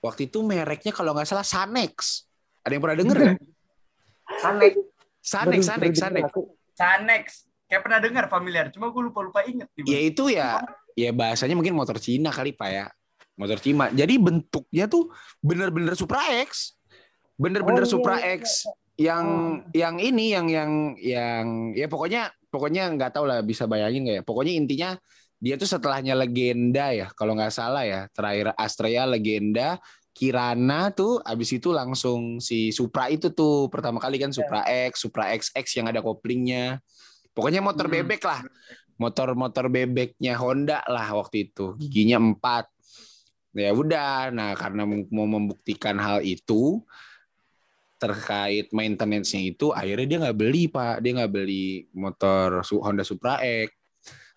[0.00, 2.24] waktu itu mereknya kalau nggak salah Sanex
[2.64, 3.38] ada yang pernah denger nggak?
[4.40, 4.72] Sanek.
[5.20, 6.24] Sanex Sanex Sanex
[6.72, 7.26] Sanex.
[7.64, 9.66] Kayak pernah dengar familiar, cuma gue lupa-lupa inget.
[9.88, 10.60] ya itu ya
[10.94, 12.86] ya bahasanya mungkin motor Cina kali pak ya
[13.34, 15.10] motor Cina jadi bentuknya tuh
[15.42, 16.78] bener-bener Supra X.
[17.34, 19.26] Bener-bener Oh, iya, Supra iya, X yang
[19.74, 20.70] yang ini yang yang
[21.02, 24.24] yang ya pokoknya pokoknya nggak tahu lah bisa bayangin nggak ya?
[24.24, 24.90] Pokoknya intinya
[25.42, 28.06] dia tuh setelahnya legenda ya kalau nggak salah ya.
[28.14, 29.82] Terakhir Astrea legenda.
[30.14, 33.66] Kirana tuh abis itu langsung si Supra itu tuh.
[33.66, 36.78] Pertama kali kan Supra X Supra XX yang ada koplingnya.
[37.34, 37.98] Pokoknya motor Hmm.
[37.98, 38.46] bebek lah.
[38.94, 41.74] Motor-motor bebeknya Honda lah waktu itu.
[41.82, 42.70] Giginya empat
[43.54, 46.82] ya udah nah karena mau membuktikan hal itu
[48.04, 51.00] terkait maintenance-nya itu akhirnya dia nggak beli pak.
[51.00, 53.72] Dia nggak beli motor Honda Supra X.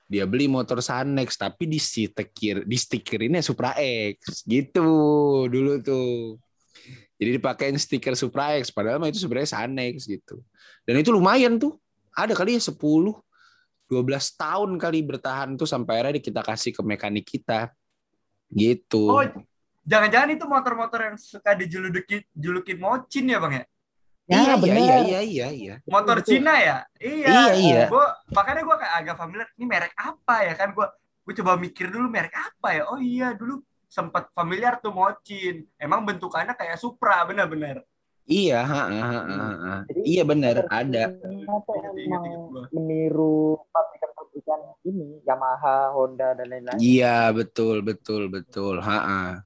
[0.08, 4.48] Dia beli motor Sanex tapi di stiker di stikerinnya Supra X.
[4.48, 4.88] Gitu
[5.52, 6.40] dulu tuh.
[7.18, 10.40] Jadi dipakein stiker Supra X padahal itu sebenarnya Sanex gitu.
[10.88, 11.76] Dan itu lumayan tuh.
[12.16, 12.80] Ada kali ya 10
[13.88, 14.04] 12
[14.36, 17.72] tahun kali bertahan tuh sampai akhirnya kita kasih ke mekanik kita
[18.52, 19.24] gitu Oh,
[19.84, 23.66] jangan-jangan itu motor-motor yang suka dijulukin julukin mocin ya bang ya?
[24.28, 24.76] Ya, iya, bener.
[24.76, 26.44] iya iya iya iya Motor Betul.
[26.44, 26.78] Cina ya?
[27.00, 27.28] Iya.
[27.32, 27.84] Iya, iya.
[27.88, 29.48] Gua, makanya gue kayak agak familiar.
[29.56, 30.76] Ini merek apa ya kan?
[30.76, 30.84] Gue
[31.24, 32.84] gue coba mikir dulu merek apa ya?
[32.92, 35.64] Oh iya dulu sempat familiar tuh mocin.
[35.80, 37.88] Emang bentukannya kayak Supra bener-bener.
[38.28, 39.74] iya ha, ha, ha, ha.
[39.88, 41.96] Jadi, iya bener ada ingat, emang
[42.28, 42.68] ingat gua.
[44.38, 46.80] Pabrikan-pabrikan ini Yamaha, Honda dan lain-lain.
[46.80, 48.82] Iya betul betul betul.
[48.82, 49.42] Ha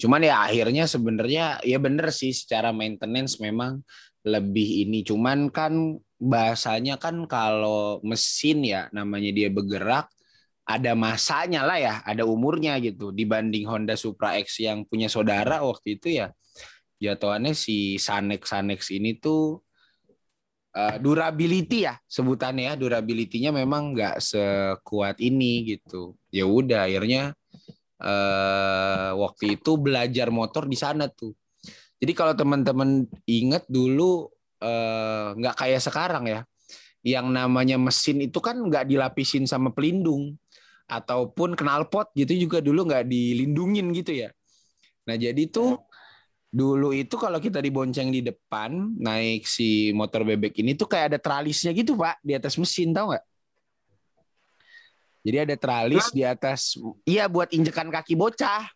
[0.00, 3.86] Cuman ya akhirnya sebenarnya ya bener sih secara maintenance memang
[4.26, 5.06] lebih ini.
[5.06, 10.10] Cuman kan bahasanya kan kalau mesin ya namanya dia bergerak
[10.62, 13.14] ada masanya lah ya, ada umurnya gitu.
[13.14, 16.34] Dibanding Honda Supra X yang punya saudara waktu itu ya
[17.02, 19.62] jatuhannya si Sanex Sanex ini tuh
[20.72, 22.74] eh, durability ya sebutannya ya.
[22.76, 26.16] Durability-nya memang nggak sekuat ini gitu.
[26.32, 27.36] Ya udah akhirnya
[28.02, 31.32] eh waktu itu belajar motor di sana tuh.
[32.02, 34.26] Jadi kalau teman-teman ingat dulu
[34.58, 36.40] eh, nggak kayak sekarang ya
[37.02, 40.38] yang namanya mesin itu kan nggak dilapisin sama pelindung
[40.86, 44.30] ataupun knalpot gitu juga dulu nggak dilindungin gitu ya.
[45.10, 45.82] Nah jadi tuh
[46.52, 51.18] dulu itu kalau kita dibonceng di depan naik si motor bebek ini tuh kayak ada
[51.18, 53.24] tralisnya gitu pak di atas mesin tahu nggak?
[55.22, 56.74] Jadi ada tralis di atas,
[57.06, 58.66] iya buat injekan kaki bocah,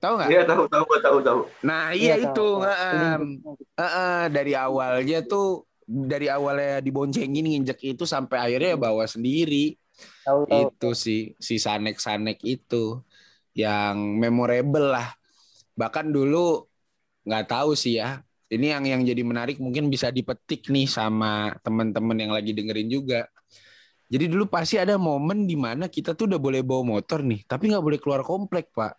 [0.00, 0.30] tahu nggak?
[0.32, 1.40] Iya tahu tahu tahu tahu.
[1.60, 2.66] Nah iya, Iya, itu tahu, tahu.
[2.66, 2.92] heeh.
[2.96, 3.74] Pelindungnya gitu.
[3.76, 5.46] Heeh, dari awalnya tuh
[5.84, 9.74] dari awalnya diboncengin nginjek itu sampai akhirnya ya bawa sendiri
[10.24, 10.70] Tahu tahu.
[10.70, 13.02] itu sih si sanek sanek itu
[13.52, 15.10] yang memorable lah
[15.74, 16.69] bahkan dulu
[17.24, 18.20] nggak tahu sih ya.
[18.50, 23.30] Ini yang yang jadi menarik mungkin bisa dipetik nih sama teman-teman yang lagi dengerin juga.
[24.10, 27.70] Jadi dulu pasti ada momen di mana kita tuh udah boleh bawa motor nih tapi
[27.70, 28.98] nggak boleh keluar komplek pak.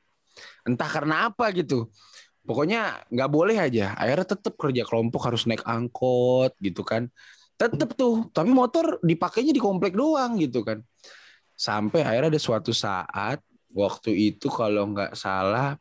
[0.63, 1.91] Entah karena apa gitu.
[2.47, 3.91] Pokoknya nggak boleh aja.
[3.99, 7.11] Akhirnya tetap kerja kelompok harus naik angkot gitu kan.
[7.59, 10.79] Tetep tuh tapi motor dipakainya di komplek doang gitu kan.
[11.59, 13.43] Sampai akhirnya ada suatu saat
[13.75, 15.75] waktu itu kalau nggak salah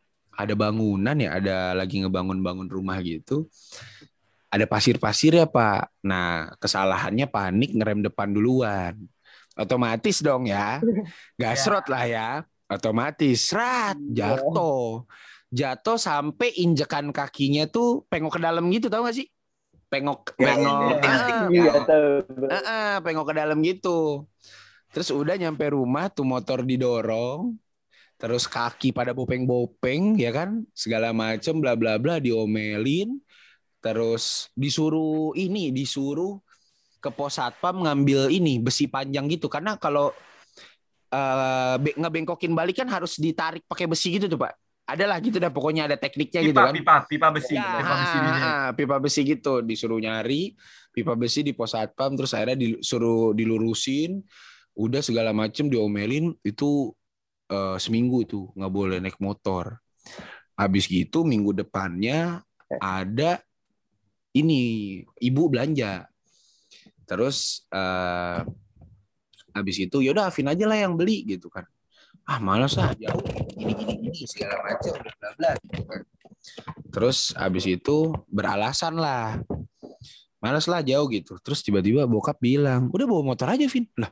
[0.44, 3.48] ada bangunan ya ada lagi ngebangun-bangun rumah gitu
[4.50, 5.94] ada pasir-pasir ya pak.
[6.02, 8.98] Nah kesalahannya panik ngerem depan duluan.
[9.54, 10.82] Otomatis dong ya
[11.38, 12.28] gasrot lah ya.
[12.66, 15.06] Otomatis rat jatuh.
[15.50, 19.26] Jatuh sampai injekan kakinya tuh pengok ke dalam gitu tau gak sih?
[19.90, 21.02] Pengok Ya, pengok.
[21.02, 22.10] iya, ah, Iya tahu.
[22.46, 24.30] Heeh, pengok ke dalam gitu.
[24.94, 27.58] Terus udah nyampe rumah tuh motor didorong,
[28.20, 33.16] terus kaki pada bopeng-bopeng ya kan, segala macem bla bla bla diomelin,
[33.80, 36.36] terus disuruh ini disuruh
[37.00, 39.48] ke pos satpam ngambil ini besi panjang gitu.
[39.48, 40.12] Karena kalau
[41.80, 44.52] be- ngebengkokin balik kan harus ditarik pakai besi gitu tuh pak.
[44.90, 46.74] Adalah gitu dah pokoknya ada tekniknya gitu Pipa, kan.
[46.74, 47.54] pipa, pipa besi.
[47.54, 49.54] Ya, pipa besi ah, pipa besi gitu.
[49.62, 50.52] Disuruh nyari
[50.90, 52.18] pipa besi di pos satpam.
[52.18, 54.20] Terus akhirnya disuruh dilurusin.
[54.74, 56.34] Udah segala macem diomelin.
[56.42, 56.92] Itu
[57.50, 59.76] eh, seminggu tuh nggak boleh naik motor.
[60.54, 62.44] Habis gitu minggu depannya
[62.78, 63.42] ada
[64.32, 64.62] ini
[65.18, 66.06] ibu belanja.
[67.04, 68.40] Terus eh,
[69.50, 71.66] habis itu yaudah Afin aja lah yang beli gitu kan.
[72.22, 73.18] Ah malas lah jauh
[73.58, 76.02] gini gini gini segala macam bla bla gitu kan.
[76.94, 79.42] Terus abis itu beralasan lah.
[80.40, 81.36] Malas lah jauh gitu.
[81.42, 83.84] Terus tiba-tiba bokap bilang udah bawa motor aja Vin.
[83.98, 84.08] Lah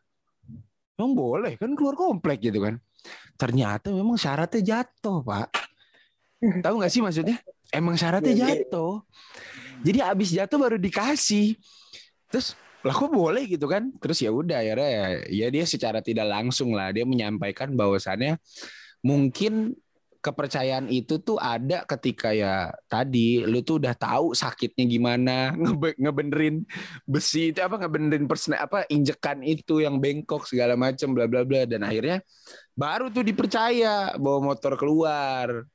[0.99, 2.83] emang boleh kan keluar komplek gitu kan
[3.39, 5.49] ternyata memang syaratnya jatuh pak.
[6.39, 7.39] Tahu nggak sih maksudnya?
[7.69, 8.49] Emang syaratnya Iya, iya.
[8.65, 9.03] jatuh.
[9.85, 11.55] Jadi abis jatuh baru dikasih.
[12.31, 12.55] Terus
[12.87, 13.91] lah kok boleh gitu kan?
[13.99, 14.75] Terus ya udah ya,
[15.27, 18.39] ya dia secara tidak langsung lah dia menyampaikan bahwasannya
[19.03, 19.75] mungkin
[20.19, 26.67] kepercayaan itu tuh ada ketika ya tadi lu tuh udah tahu sakitnya gimana ngebe- ngebenerin
[27.07, 31.67] besi itu apa ngebenerin persne apa injekan itu yang bengkok segala macam bla bla bla.
[31.71, 32.19] Dan akhirnya
[32.79, 35.67] baru tuh dipercaya bawa motor keluar.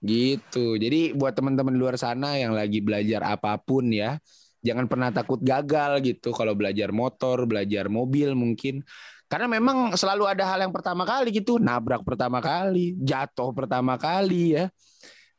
[0.00, 0.80] Gitu.
[0.80, 4.16] Jadi buat teman-teman luar sana yang lagi belajar apa pun ya
[4.64, 8.80] jangan pernah takut gagal gitu kalau belajar motor belajar mobil mungkin.
[9.26, 14.56] Karena memang selalu ada hal yang pertama kali gitu nabrak pertama kali jatuh pertama kali
[14.56, 14.64] ya.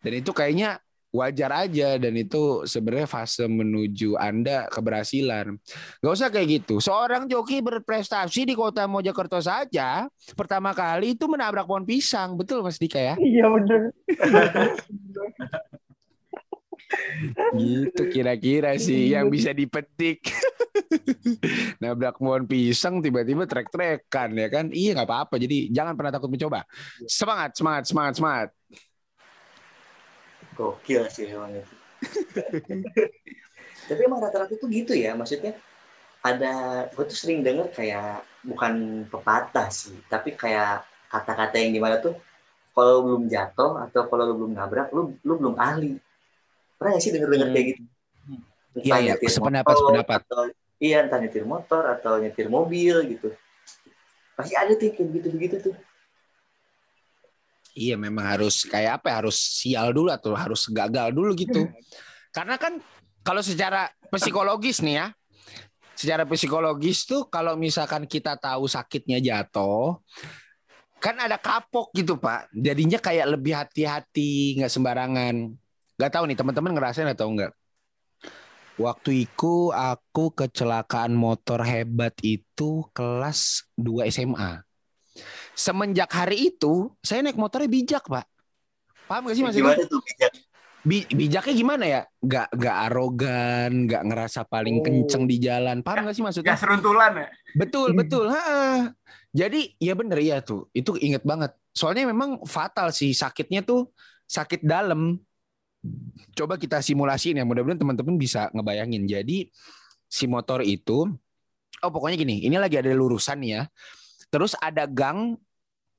[0.03, 0.77] Dan itu kayaknya
[1.11, 5.55] wajar aja dan itu sebenarnya fase menuju anda keberhasilan.
[6.03, 6.83] Gak usah kayak gitu.
[6.83, 12.35] Seorang joki berprestasi di kota Mojokerto saja pertama kali itu menabrak pohon pisang.
[12.35, 13.15] Betul mas Dika ya?
[13.17, 13.81] Iya bener.
[17.51, 20.23] gitu kira-kira sih yang bisa dipetik.
[21.81, 24.65] Nabrak pohon pisang tiba-tiba trek-trekan ya kan?
[24.71, 25.35] Iya nggak apa-apa.
[25.39, 26.63] Jadi jangan pernah takut mencoba.
[27.07, 28.49] Semangat semangat semangat semangat
[30.57, 31.75] Gokil sih emang itu.
[33.87, 35.55] Tapi emang rata-rata tuh gitu ya, maksudnya
[36.25, 42.17] ada, gue tuh sering denger kayak bukan pepatah sih, tapi kayak kata-kata yang gimana tuh,
[42.75, 45.95] kalau belum jatuh atau kalau lu belum nabrak, lu lu belum ahli.
[46.75, 47.81] Pernah gak sih denger-denger kayak gitu?
[48.77, 50.19] Entah Iya, iya, sependapat, motor, sependapat.
[50.27, 50.41] Atau,
[50.77, 53.29] iya, entah nyetir motor atau nyetir mobil gitu.
[54.37, 55.75] Pasti ada tuh kayak begitu-begitu tuh.
[57.77, 61.69] Iya memang harus kayak apa ya, harus sial dulu atau harus gagal dulu gitu.
[62.33, 62.81] Karena kan
[63.21, 65.07] kalau secara psikologis nih ya,
[65.93, 70.01] secara psikologis tuh kalau misalkan kita tahu sakitnya jatuh,
[70.97, 72.49] kan ada kapok gitu pak.
[72.49, 75.35] Jadinya kayak lebih hati-hati, nggak sembarangan.
[76.01, 77.53] Nggak tahu nih teman-teman ngerasain atau enggak.
[78.77, 84.65] Waktu itu aku kecelakaan motor hebat itu kelas 2 SMA.
[85.57, 88.29] Semenjak hari itu saya naik motornya bijak pak.
[89.09, 89.73] Paham gak sih maksudnya?
[89.73, 90.31] Gimana tuh bijak?
[90.85, 92.01] Bi- bijaknya gimana ya?
[92.21, 94.83] Gak, gak arogan, gak ngerasa paling Oh.
[94.85, 95.81] kenceng di jalan.
[95.81, 96.53] Paham gak sih maksudnya?
[96.53, 97.27] Gak seruntulan ya?
[97.57, 98.29] Betul, betul.
[98.29, 98.93] Ha.
[99.33, 100.69] Jadi ya bener ya tuh.
[100.71, 101.57] Itu inget banget.
[101.73, 103.89] Soalnya memang fatal sih sakitnya tuh
[104.29, 105.17] sakit dalam.
[106.37, 107.45] Coba kita simulasiin ya.
[107.49, 109.09] Mudah-mudahan teman-teman bisa ngebayangin.
[109.09, 109.49] Jadi
[110.05, 111.09] si motor itu,
[111.81, 112.45] oh pokoknya gini.
[112.45, 113.65] Ini lagi ada lurusan ya.
[114.29, 115.39] Terus ada gang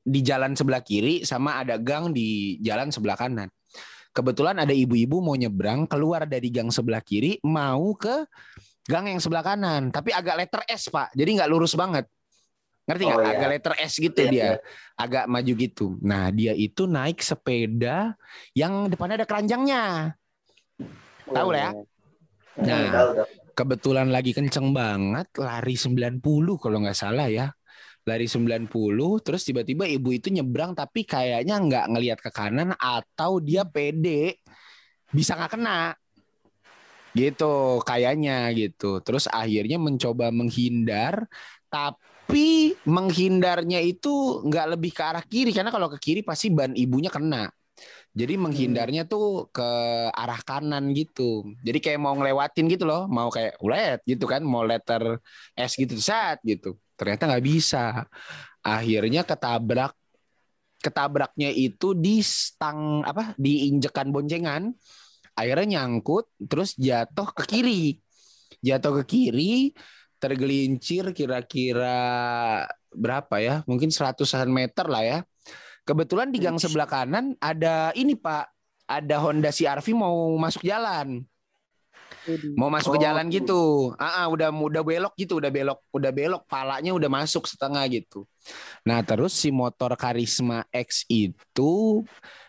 [0.09, 3.53] di jalan sebelah kiri sama ada gang di jalan sebelah kanan.
[4.17, 8.25] Kebetulan ada ibu-ibu mau nyebrang keluar dari gang sebelah kiri mau ke
[8.89, 12.09] gang yang sebelah kanan, tapi agak letter S pak, jadi nggak lurus banget.
[12.89, 13.21] Ngerti nggak?
[13.21, 13.37] Oh, iya.
[13.37, 14.53] Agak letter S gitu Iya, dia, iya.
[14.97, 15.87] agak maju gitu.
[16.01, 18.17] Nah dia itu naik sepeda
[18.57, 20.17] yang depannya ada keranjangnya.
[21.29, 21.71] Tahu lah ya.
[22.65, 23.25] Nah, Tahu, tahu.
[23.53, 26.25] kebetulan lagi kenceng banget, lari 90
[26.57, 27.53] kalau nggak salah ya.
[28.09, 33.69] Lari 90, terus tiba-tiba ibu itu nyebrang tapi kayaknya nggak ngelihat ke kanan atau dia
[33.69, 34.41] pede
[35.13, 35.93] bisa nggak kena.
[37.13, 39.05] Gitu, kayaknya gitu.
[39.05, 41.29] Terus akhirnya mencoba menghindar,
[41.69, 47.13] tapi menghindarnya itu nggak lebih ke arah kiri karena kalau ke kiri pasti ban ibunya
[47.13, 47.53] kena.
[48.17, 49.69] Jadi menghindarnya tuh ke
[50.11, 51.47] arah kanan gitu.
[51.63, 55.23] Jadi kayak mau ngelewatin gitu loh, mau kayak ulet gitu kan, mau letter
[55.55, 56.75] S gitu saat gitu.
[56.99, 58.03] Ternyata nggak bisa.
[58.67, 59.95] Akhirnya ketabrak
[60.79, 64.75] ketabraknya itu di stang apa di injekan boncengan.
[65.39, 68.03] Akhirnya nyangkut terus jatuh ke kiri.
[68.59, 69.71] Jatuh ke kiri
[70.19, 71.99] tergelincir kira-kira
[72.91, 73.55] berapa ya?
[73.71, 75.19] Mungkin seratusan meter lah ya.
[75.87, 78.51] Kebetulan di gang sebelah kanan ada ini pak.
[78.89, 81.21] Ada Honda CR-V mau masuk jalan
[82.59, 83.05] mau masuk ke Oh.
[83.05, 83.62] jalan gitu.
[83.97, 88.26] Ah ah, udah udah belok gitu udah belok udah belok palanya udah masuk setengah gitu.
[88.85, 92.03] Nah terus si motor Karisma X itu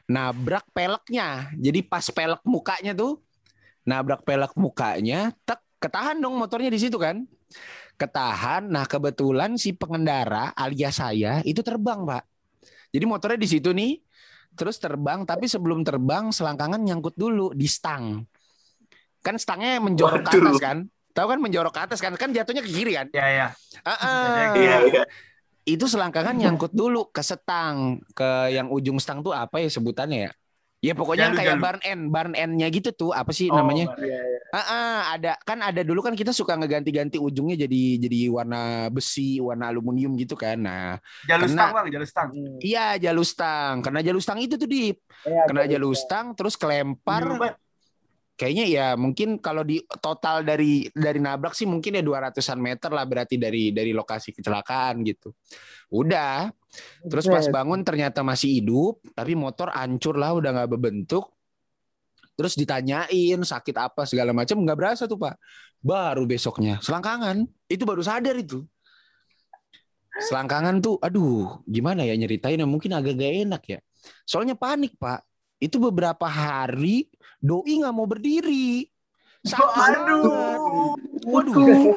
[0.09, 1.53] nabrak peleknya.
[1.55, 3.21] Jadi pas pelek mukanya tuh
[3.87, 7.23] nabrak pelek mukanya tek ketahan dong motornya di situ kan.
[7.99, 8.67] Ketahan.
[8.69, 12.23] Nah kebetulan si pengendara alias saya itu terbang pak.
[12.89, 14.01] Jadi motornya di situ nih
[14.57, 18.25] terus terbang tapi sebelum terbang selangkangan nyangkut dulu di stang
[19.19, 20.43] kan stangnya menjorok ke Waduh.
[20.49, 20.77] atas kan
[21.09, 23.47] tahu kan menjorok ke atas kan kan jatuhnya ke kiri kan Ya ya.
[23.83, 24.53] Ah, ah.
[24.55, 25.03] Iya, iya.
[25.65, 30.31] itu selangkangan nyangkut dulu ke setang, ke yang ujung stang tuh apa ya sebutannya ya?
[30.79, 31.61] Ya pokoknya Jalu, kayak jalu.
[31.61, 33.91] barn end, barn end-nya gitu tuh apa sih Oh, namanya?
[33.99, 34.39] Iya, iya.
[34.49, 39.37] Ah, ah, ada kan ada dulu kan kita suka ngeganti-ganti ujungnya jadi jadi warna besi,
[39.37, 40.55] warna aluminium gitu kan.
[40.55, 40.95] Nah,
[41.27, 41.53] Jalur Kena.
[41.53, 42.29] stang bang, jalur stang.
[42.57, 43.73] Iya jalustang.
[43.83, 47.27] Kena jalustang itu tuh di Iya, kena jadi- jalustang terus kelempar.
[48.39, 53.03] Kayaknya ya mungkin kalau di total dari dari nabrak sih mungkin ya 200-an meter lah
[53.03, 55.35] berarti dari dari lokasi kecelakaan gitu.
[55.91, 56.47] Udah,
[57.03, 61.35] terus pas bangun ternyata masih hidup, tapi motor hancur lah udah nggak berbentuk.
[62.39, 65.35] Terus ditanyain sakit apa segala macam nggak berasa tuh pak.
[65.83, 68.63] Baru besoknya selangkangan itu baru sadar itu.
[70.19, 73.79] Selangkangan tuh, aduh gimana ya nyeritainnya mungkin agak gak enak ya.
[74.23, 75.27] Soalnya panik pak.
[75.59, 77.11] Itu beberapa hari
[77.43, 78.87] doi nggak mau berdiri.
[79.43, 79.67] Sakit.
[79.67, 80.95] Aduh.
[81.27, 81.95] Waduh.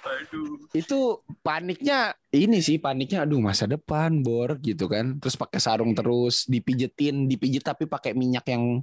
[0.00, 0.56] Aduh.
[0.72, 5.16] Itu paniknya ini sih paniknya aduh masa depan bor gitu kan.
[5.20, 8.80] Terus pakai sarung terus dipijetin, dipijit tapi pakai minyak yang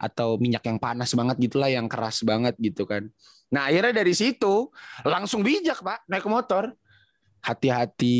[0.00, 3.08] atau minyak yang panas banget gitulah yang keras banget gitu kan.
[3.52, 4.68] Nah, akhirnya dari situ
[5.06, 6.74] langsung bijak, Pak, naik motor.
[7.44, 8.16] Hati-hati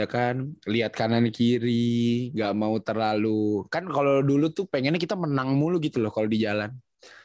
[0.00, 5.52] ya kan, lihat kanan kiri, nggak mau terlalu kan kalau dulu tuh pengennya kita menang
[5.60, 6.72] mulu gitu loh kalau di jalan.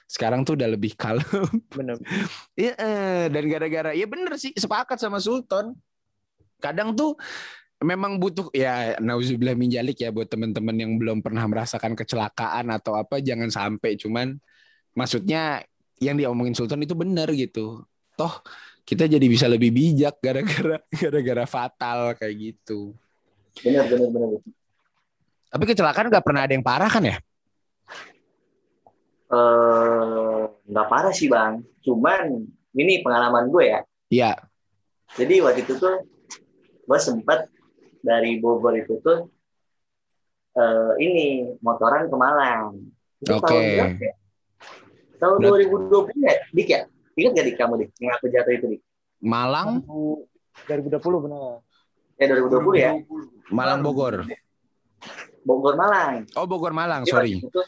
[0.07, 1.23] Sekarang tuh udah lebih kalem.
[1.77, 1.99] Bener.
[2.55, 5.75] Iya, eh, dan gara-gara ya bener sih sepakat sama Sultan.
[6.63, 7.15] Kadang tuh
[7.83, 12.97] memang butuh ya nauzubillah min jalik ya buat teman-teman yang belum pernah merasakan kecelakaan atau
[12.97, 14.33] apa jangan sampai cuman
[14.97, 15.61] maksudnya
[16.01, 17.85] yang diomongin Sultan itu bener gitu.
[18.17, 18.33] Toh
[18.87, 22.95] kita jadi bisa lebih bijak gara-gara gara-gara fatal kayak gitu.
[23.59, 24.29] Benar, benar, benar.
[25.51, 27.17] Tapi kecelakaan nggak pernah ada yang parah kan ya?
[29.27, 31.59] Eh, nggak parah sih bang.
[31.83, 32.47] Cuman
[32.79, 33.79] ini pengalaman gue ya.
[34.07, 34.31] Iya.
[35.19, 36.07] Jadi waktu itu tuh
[36.87, 37.51] gue sempat
[37.99, 39.27] dari Bogor itu tuh
[40.55, 42.79] eh, ini motoran ke Malang.
[43.27, 43.43] Oke.
[43.51, 44.15] tahun berapa ya?
[45.17, 46.81] Tahun Berat- 2020 ya, Dik ya?
[47.17, 47.89] Ingat gak Dik kamu Dik?
[47.97, 48.81] Yang aku jatuh itu Dik?
[49.17, 49.81] Malang,
[50.69, 51.65] 2020 benar.
[52.21, 52.91] Eh 2020 ya?
[53.49, 54.25] Malang Bogor.
[55.41, 56.29] Bogor Malang.
[56.37, 57.33] Oh Bogor Malang, Jadi sorry.
[57.41, 57.61] itu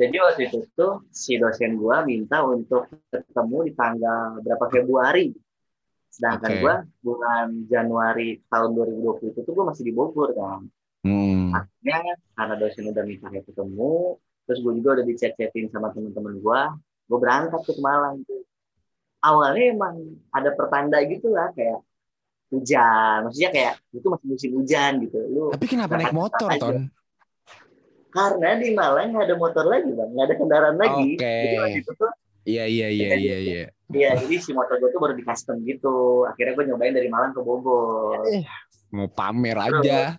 [0.00, 5.28] jadi waktu itu tuh si dosen gua minta untuk ketemu di tanggal berapa Februari.
[6.08, 6.60] Sedangkan Oke.
[6.64, 10.64] gua bulan Januari tahun 2020 itu tuh gua masih di Bogor kan.
[11.04, 11.52] Hmm.
[11.52, 16.76] Akhirnya karena dosen udah minta ketemu, terus gue juga udah dichat-chatin sama teman-teman gua,
[17.10, 18.46] gue berangkat ke Malang tuh.
[19.20, 19.94] Awalnya emang
[20.30, 21.82] ada pertanda gitu lah kayak
[22.50, 25.18] hujan, maksudnya kayak itu masih musim hujan gitu.
[25.26, 26.62] Lu Tapi kenapa naik motor, aja.
[26.62, 26.88] Ton?
[28.10, 31.14] karena di Malang nggak ada motor lagi bang, nggak ada kendaraan lagi.
[31.14, 31.30] Oke.
[31.30, 33.64] Jadi waktu itu tuh, Iya iya iya iya iya.
[33.92, 36.24] ya jadi si motor gue tuh baru di custom gitu.
[36.24, 38.24] Akhirnya gue nyobain dari Malang ke Bogor.
[38.90, 40.16] Mau pamer aja.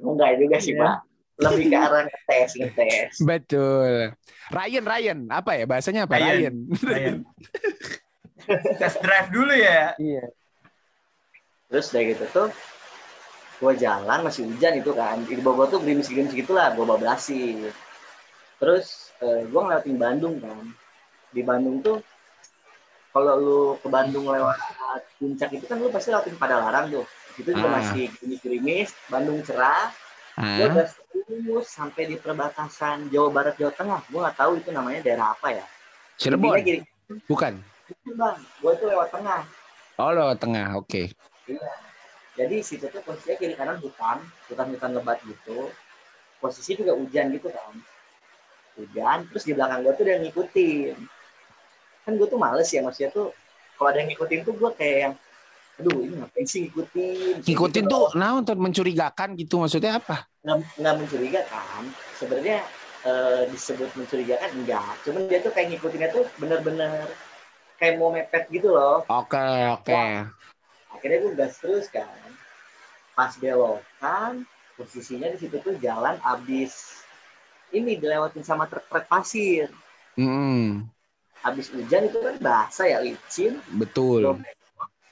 [0.00, 0.82] Enggak juga sih Iya.
[0.82, 0.96] pak,
[1.36, 3.14] lebih ke arah ngetes ngetes.
[3.20, 4.16] Betul.
[4.48, 6.16] Ryan Ryan apa ya bahasanya apa?
[6.16, 6.32] Ryan.
[6.32, 6.56] Ryan.
[6.82, 7.16] Ryan.
[8.80, 9.92] Test drive dulu ya.
[9.96, 10.24] Iya.
[11.66, 12.48] Terus dari gitu tuh
[13.56, 17.64] gue jalan masih hujan itu kan di Bogor tuh gerimis-gerimis gitu lah gue bablasin
[18.60, 20.60] terus eh, gue ngelewatin Bandung kan
[21.32, 22.04] di Bandung tuh
[23.16, 24.60] kalau lu ke Bandung lewat
[25.16, 27.08] puncak itu kan lu pasti lewatin Padalarang tuh
[27.40, 27.80] itu juga Ah.
[27.80, 29.88] masih gerimis-gerimis Bandung cerah
[30.36, 30.86] gue Ah, udah
[31.26, 35.48] terus sampai di perbatasan Jawa Barat Jawa Tengah gue nggak tahu itu namanya daerah apa
[35.50, 35.66] ya
[36.16, 36.56] Cirebon.
[36.64, 36.80] Gini,
[37.28, 37.60] Bukan.
[38.16, 39.44] bang gue tuh lewat tengah
[39.96, 40.76] Oh, lo tengah.
[40.76, 41.08] Oke.
[42.36, 44.20] Jadi situ tuh posisinya kiri kanan hutan,
[44.52, 45.72] hutan-hutan lebat gitu.
[46.36, 47.72] Posisi juga hujan gitu kan.
[48.76, 50.96] Hujan, terus di belakang gue tuh ada yang ngikutin.
[52.04, 53.32] Kan gue tuh males ya, maksudnya tuh
[53.80, 55.14] kalau ada yang ngikutin tuh gue kayak yang,
[55.78, 57.34] aduh ini ngapain sih ngikutin?
[57.46, 60.16] Ngikutin gitu tuh nah untuk mencurigakan gitu maksudnya apa?
[60.44, 61.82] nggak, nggak mencurigakan.
[62.18, 62.58] Sebenarnya
[63.10, 64.92] eh, disebut mencurigakan enggak.
[65.04, 67.06] Cuman dia tuh kayak ngikutinnya tuh bener-bener
[67.80, 69.04] kayak mau mepet gitu loh.
[69.08, 70.02] Oke, oke.
[70.94, 72.08] akhirnya gue gas terus kan
[73.16, 74.32] pas belokan
[74.76, 76.72] posisinya di situ tuh jalan abis
[77.74, 79.68] ini dilewatin sama truk-truk pasir
[80.16, 80.88] Hmm,
[81.48, 84.22] abis hujan itu kan basah ya licin betul.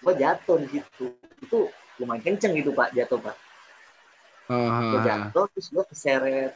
[0.04, 1.06] Gue jatuh di situ.
[1.40, 3.36] Itu lumayan kenceng gitu pak jatuh pak.
[4.44, 6.52] Gue Ah, jatuh terus gue keseret.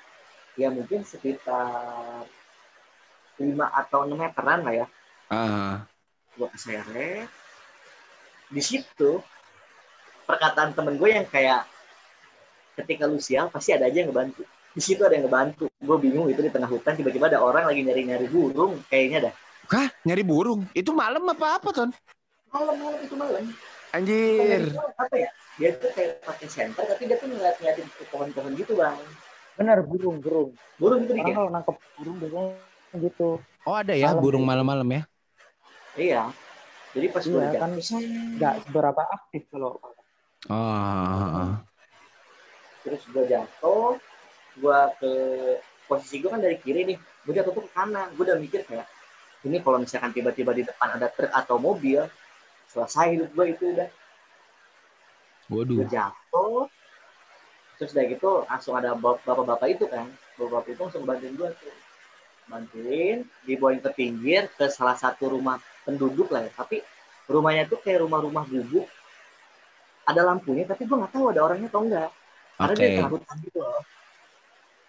[0.61, 2.28] Ya mungkin sekitar
[3.40, 4.86] 5 atau 6 meteran lah ya.
[5.32, 5.84] Ah.
[6.38, 7.26] gue keseret.
[8.49, 9.18] Di situ
[10.28, 11.66] perkataan temen gue yang kayak
[12.78, 14.46] ketika lu sial pasti ada aja yang ngebantu.
[14.70, 15.66] Di situ ada yang ngebantu.
[15.82, 19.34] Gue bingung itu di tengah hutan tiba-tiba ada orang lagi nyari-nyari burung kayaknya dah.
[19.68, 20.64] Hah, nyari burung.
[20.72, 21.90] Itu malam apa apa, Ton?
[22.51, 23.44] Malam malam itu malam
[23.88, 24.62] Anjir.
[24.94, 28.74] apa ya dia tuh kayak pakai senter tapi dia tuh ngeliat ngeliatin ke pohon-pohon gitu
[28.74, 28.99] bang
[29.55, 30.51] Bener burung burung.
[30.76, 32.53] burung gitu Orang dikit kalau nangkep burung biasanya
[32.94, 33.28] gitu.
[33.64, 34.22] Oh ada ya Malam.
[34.22, 35.03] burung malam-malam ya?
[35.94, 36.22] iya
[36.90, 37.70] jadi pas gue Iya kan
[38.34, 39.76] nggak seberapa aktif kalau
[40.46, 41.51] Oh.
[42.80, 43.99] terus gue jatuh
[44.55, 45.12] gue ke
[45.84, 48.86] posisi gue kan dari kiri nih gue jatuh tuh ke kanan gue udah mikir kayak
[49.42, 52.07] ini kalau misalkan tiba-tiba di depan ada truk atau mobil
[52.78, 53.88] selesai hidup gue itu udah.
[55.50, 55.76] Waduh.
[55.82, 56.70] gue jatuh.
[57.82, 60.06] Terus udah gitu langsung ada bap- bapak-bapak itu kan.
[60.38, 61.74] Bapak-bapak itu langsung bantuin gue tuh.
[62.46, 66.52] Bantuin dibawain ke pinggir ke salah satu rumah penduduk lah ya.
[66.54, 66.80] Tapi
[67.26, 68.86] rumahnya tuh kayak rumah-rumah gubuk
[70.08, 72.10] ada lampunya tapi gue nggak tahu ada orangnya atau enggak
[72.56, 72.86] karena Oke.
[72.88, 73.82] dia hutan gitu loh.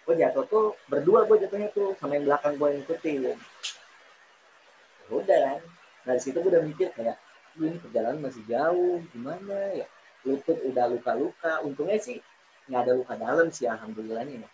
[0.08, 3.18] Gue jatuh tuh berdua gue jatuhnya tuh sama yang belakang gue yang ikutin.
[3.28, 5.60] Ya udah kan.
[6.08, 9.88] Dari situ gue udah mikir kayak "Duh, ini perjalanan masih jauh gimana ya?
[10.28, 11.64] Lutut udah luka-luka.
[11.66, 12.22] Untungnya sih
[12.70, 14.50] nggak ada luka dalam sih alhamdulillahnya ya.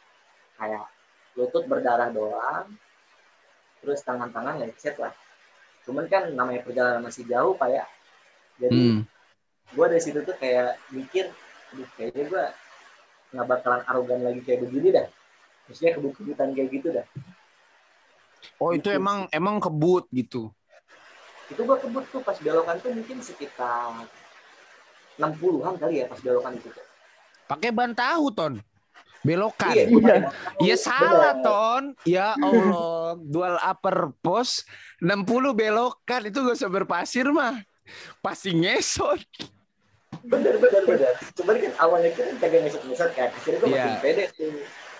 [0.56, 0.88] kayak
[1.36, 2.72] lutut berdarah doang
[3.84, 5.12] terus tangan-tangan lecet lah.
[5.84, 7.86] Cuman kan namanya perjalanan masih jauh pak ya.
[8.58, 9.04] Jadi Hmm.
[9.76, 11.28] gue dari situ tuh kayak mikir
[11.76, 12.46] aduh kayaknya gue
[13.36, 15.08] nggak bakalan arogan lagi kayak begini dah.
[15.68, 17.06] Maksudnya kebut-kebutan kayak gitu dah.
[18.62, 20.56] Oh itu emang emang kebut gitu.
[21.46, 24.06] Itu gue kebut tuh pas belokan tuh mungkin sekitar
[25.16, 26.86] 60-an kali ya pas belokan itu tuh.
[27.46, 28.54] Pakai ban tahu ton.
[29.22, 29.74] Belokan.
[29.74, 30.16] Iya, gua.
[30.62, 31.46] Iya salah Bener.
[31.46, 31.84] ton.
[32.06, 33.18] Ya Allah.
[33.18, 34.70] Dual upper post
[35.02, 37.62] 60 belokan itu gak usah berpasir mah.
[38.20, 39.22] Pasti ngesot.
[40.26, 43.84] bener bener bener cuman kan awalnya kan kagak ngesot-ngesot kan akhirnya gue Iya.
[43.84, 44.54] makin pede tuh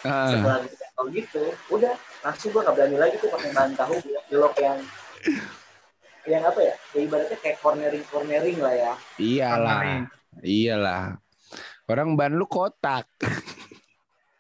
[0.06, 0.28] Ah.
[0.30, 3.96] setelah gitu gitu udah langsung gue gak berani lagi tuh pakai bahan tahu
[4.30, 4.78] belok yang
[6.26, 9.78] yang apa ya ya ibaratnya kayak cornering cornering lah ya iyalah.
[9.78, 10.04] Cornering.
[10.38, 11.04] Iyalah.
[11.86, 13.06] Orang ban lu kotak.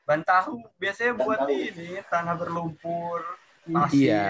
[0.04, 1.50] Ban tahu biasanya Ban buat tahu.
[1.50, 3.22] ini tanah berlumpur,
[3.64, 3.98] pasir.
[3.98, 4.28] Iya.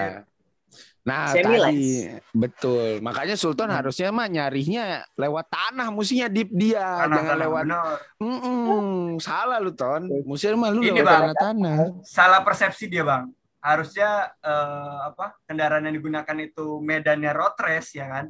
[1.02, 1.62] Nah Semi-light.
[1.62, 1.86] tadi
[2.30, 2.88] betul.
[2.98, 3.78] Makanya Sultan Hmm.
[3.78, 4.84] harusnya mah nyarinya
[5.14, 7.62] lewat tanah, mestinya deep dia, Tanah, jangan tanah, lewat.
[7.64, 7.96] bener.
[8.18, 8.86] Mm-mm,
[9.16, 10.02] salah lu ton.
[10.24, 11.20] Mestinya mah lu Ini, lewat Bang.
[11.30, 11.76] tanah-tanah.
[12.02, 13.30] Salah persepsi dia bang.
[13.66, 18.26] Harusnya eh, apa kendaraan yang digunakan itu medannya road race ya kan.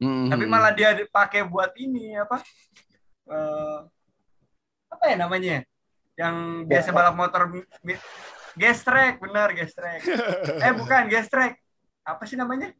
[0.00, 0.32] Mm-mm.
[0.32, 2.40] Tapi malah dia dipakai buat ini apa?
[3.28, 3.78] Eh,
[4.88, 5.60] apa ya namanya?
[6.16, 6.34] Yang
[6.66, 8.00] biasa balap motor mi-
[8.56, 10.00] gas track, bener gas track.
[10.64, 11.60] eh bukan gas track.
[12.02, 12.72] Apa sih namanya?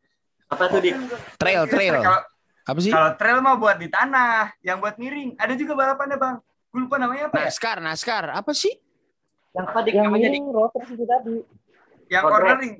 [0.48, 0.96] apa tuh di
[1.36, 2.00] Trail, trail.
[2.00, 2.20] Kalau
[2.64, 2.88] Apa sih?
[2.88, 5.36] kalau trail mah buat di tanah, yang buat miring.
[5.36, 6.36] Ada juga balapannya bang.
[6.72, 7.52] Gue lupa namanya apa ya?
[7.52, 8.24] Naskar, naskar.
[8.32, 8.72] Apa sih?
[9.58, 10.40] Yang apa di Yang namanya di
[10.94, 11.36] itu tadi.
[12.08, 12.74] Yang Road cornering,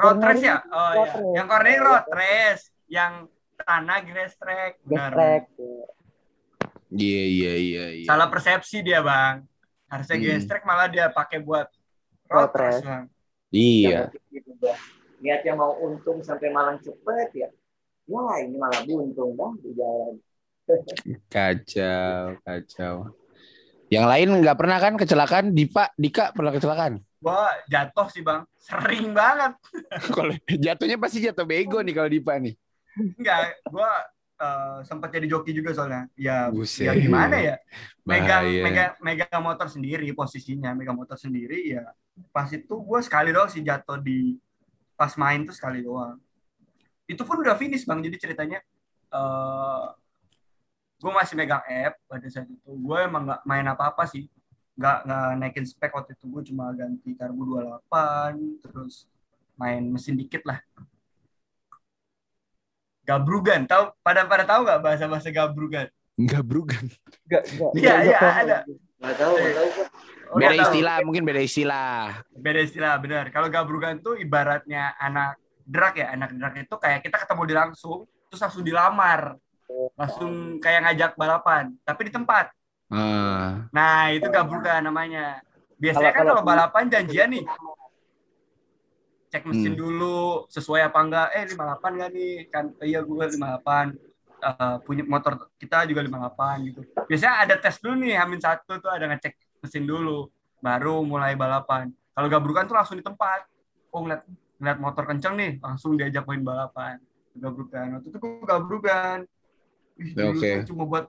[0.00, 0.56] road race ya?
[0.72, 1.04] Oh iya.
[1.04, 1.34] race.
[1.36, 3.12] Yang cornering road race, yang
[3.58, 4.72] tanah grass track.
[4.86, 5.10] Benar.
[5.12, 5.42] track.
[6.86, 8.06] Iya, iya, iya, iya.
[8.06, 9.42] Salah persepsi dia bang.
[9.90, 10.24] Harusnya Hmm.
[10.24, 11.66] gas track malah dia pakai buat
[12.30, 13.04] Road road race bang.
[13.50, 14.10] Iya.
[14.30, 14.78] gitu, Bang.
[15.16, 17.48] niatnya mau untung sampai malang cepet ya
[18.04, 20.20] wah ini malah buntung dah di jalan
[21.30, 23.14] Kacau, kacau.
[23.86, 25.54] Yang lain nggak pernah kan kecelakaan?
[25.54, 26.98] Dipa, Dika pernah kecelakaan?
[27.22, 29.54] Gua jatuh sih bang, sering banget.
[30.16, 32.54] Kalau jatuhnya pasti jatuh bego nih kalau Dipa nih.
[33.18, 33.90] Enggak, gua
[34.42, 36.10] eh, sempat jadi joki juga soalnya.
[36.18, 36.86] Ya, Buset.
[36.86, 37.56] ya gimana ya?
[38.06, 38.62] Megang, Bahaya.
[38.62, 41.86] megang, megang motor sendiri posisinya, megang motor sendiri ya.
[42.34, 44.38] Pas itu gua sekali doang sih jatuh di
[44.98, 46.18] pas main tuh sekali doang.
[47.06, 48.58] Itu pun udah finish bang, jadi ceritanya
[49.14, 49.86] eh
[50.96, 52.70] gue masih megang app pada saat itu.
[52.72, 54.26] Gue emang nggak main apa-apa sih,
[54.74, 56.24] nggak nggak naikin spek waktu itu.
[56.28, 57.42] Gue cuma ganti karbu
[57.92, 59.04] 28, terus
[59.56, 60.60] main mesin dikit lah.
[63.06, 65.86] Gabrugan, tahu pada pada tahu nggak bahasa bahasa gabrugan?
[66.18, 66.84] Enggak brugan.
[67.28, 67.70] Enggak, enggak.
[67.80, 68.56] Iya, iya, ada.
[68.98, 69.68] nggak tahu nggak tahu.
[70.26, 70.66] Oh, Beda nggak tahu.
[70.74, 72.00] istilah, mungkin beda istilah.
[72.34, 73.24] beda istilah benar.
[73.30, 77.98] Kalau gabrugan tuh ibaratnya anak drag ya, anak drag itu kayak kita ketemu di langsung,
[78.26, 79.38] terus langsung dilamar,
[79.96, 82.52] langsung kayak ngajak balapan, tapi di tempat.
[82.86, 85.42] Ah, Nah itu gabrugan namanya.
[85.76, 87.44] Biasanya kan kalau balapan janjian nih,
[89.26, 89.80] cek mesin Hmm.
[89.82, 91.28] dulu sesuai apa enggak.
[91.34, 92.34] Eh 58 enggak nih?
[92.48, 93.86] Kan iya gue 58.
[94.36, 96.80] Eh, punya motor kita juga 58 gitu.
[97.08, 100.30] Biasanya ada tes dulu nih, Hamin satu tuh ada ngecek mesin dulu,
[100.62, 101.90] baru mulai balapan.
[102.14, 103.44] Kalau gabrukan tuh langsung di tempat.
[103.90, 104.22] Oh ngeliat,
[104.60, 107.00] ngeliat motor kenceng nih, langsung diajak main balapan.
[107.34, 107.98] Gabrukan.
[107.98, 109.26] Waktu itu gue gabrukan.
[109.96, 110.50] Ih, dulu Oke.
[110.60, 111.06] tuh cuma buat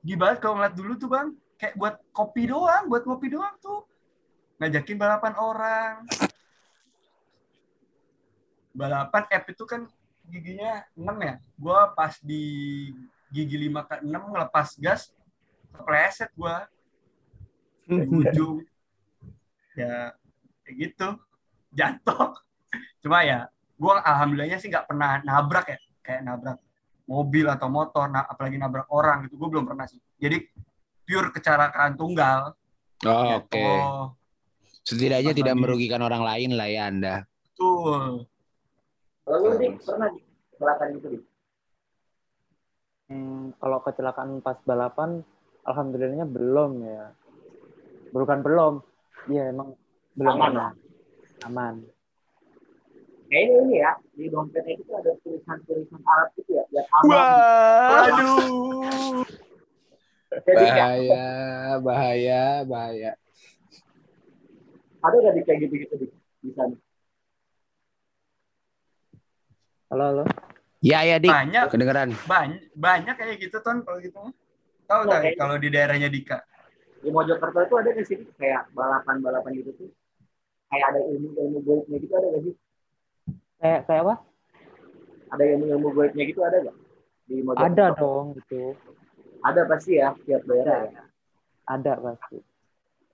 [0.00, 1.28] gimana kalau ngeliat dulu tuh bang,
[1.60, 3.84] kayak buat kopi doang, buat ngopi doang tuh.
[4.58, 5.94] Ngajakin balapan orang.
[8.72, 9.84] Balapan app itu kan
[10.24, 11.34] giginya 6 ya.
[11.60, 12.44] Gue pas di
[13.28, 15.12] gigi 5 ke 6 ngelepas gas,
[15.76, 16.56] kepleset gue.
[17.88, 18.64] Dari ujung.
[19.76, 20.16] Ya,
[20.64, 21.08] kayak gitu.
[21.76, 22.32] Jatuh.
[23.04, 25.78] Cuma ya, gue alhamdulillahnya sih nggak pernah nabrak ya.
[26.00, 26.58] Kayak nabrak
[27.08, 29.40] mobil atau motor, nah, apalagi nabrak orang gitu.
[29.40, 29.96] Gue belum pernah sih.
[30.20, 30.44] Jadi
[31.02, 32.52] pure kecelakaan tunggal.
[33.02, 33.56] Oh, Ya, Oke.
[33.56, 34.12] oh,
[34.84, 37.14] Setidaknya tidak lagi- merugikan orang lain lah ya Anda.
[37.48, 38.28] betul.
[39.24, 41.22] Kalau lu dik pernah dik kecelakaan gitu dik?
[43.08, 45.24] Hmm, kalau kecelakaan pas balapan,
[45.64, 47.04] alhamdulillahnya belum ya.
[48.12, 48.80] Bukan belum,
[49.28, 49.72] iya emang
[50.12, 50.70] belum Aman, pernah.
[51.44, 51.74] Aman.
[53.28, 57.28] Kayaknya ini ya di dompetnya itu ada tulisan-tulisan Arab gitu ya, biar aman.
[57.92, 59.20] Waduh.
[60.48, 61.24] Bahaya,
[61.84, 63.12] bahaya, bahaya.
[64.98, 66.10] ada nggak dik kayak gitu-gitu dik
[66.40, 66.76] di sana?
[69.92, 70.24] Halo, halo.
[70.80, 71.28] Ya, ya, Dik.
[71.28, 72.10] Banyak, Kedengeran.
[72.24, 74.20] banyak, banyak kayak gitu ton kalau gitu.
[74.88, 76.40] Tahu Nah, nggak kalau di daerahnya Dika?
[77.04, 79.90] Di Mojokerto itu ada di sini kayak balapan-balapan gitu tuh.
[80.72, 82.54] Kayak ada ilmu-ilmu goibnya gitu ada nggak sih?
[83.58, 84.14] Kayak kayak apa?
[85.34, 86.76] Ada ilmu-ilmu goibnya gitu ada nggak?
[87.26, 87.66] Di Mojokerto?
[87.66, 88.62] Ada dong gitu.
[89.42, 91.02] Ada pasti ya tiap daerah ya.
[91.66, 92.38] Ada pasti.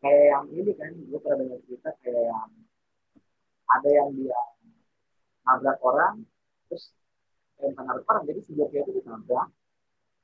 [0.04, 2.52] Kayak yang ini kan, gue pernah dengar cerita kayak yang
[3.64, 4.40] ada yang dia
[5.48, 6.28] nabrak orang,
[6.68, 6.92] terus
[7.64, 9.48] yang nabrak orang, jadi si Jogja itu ditabrak.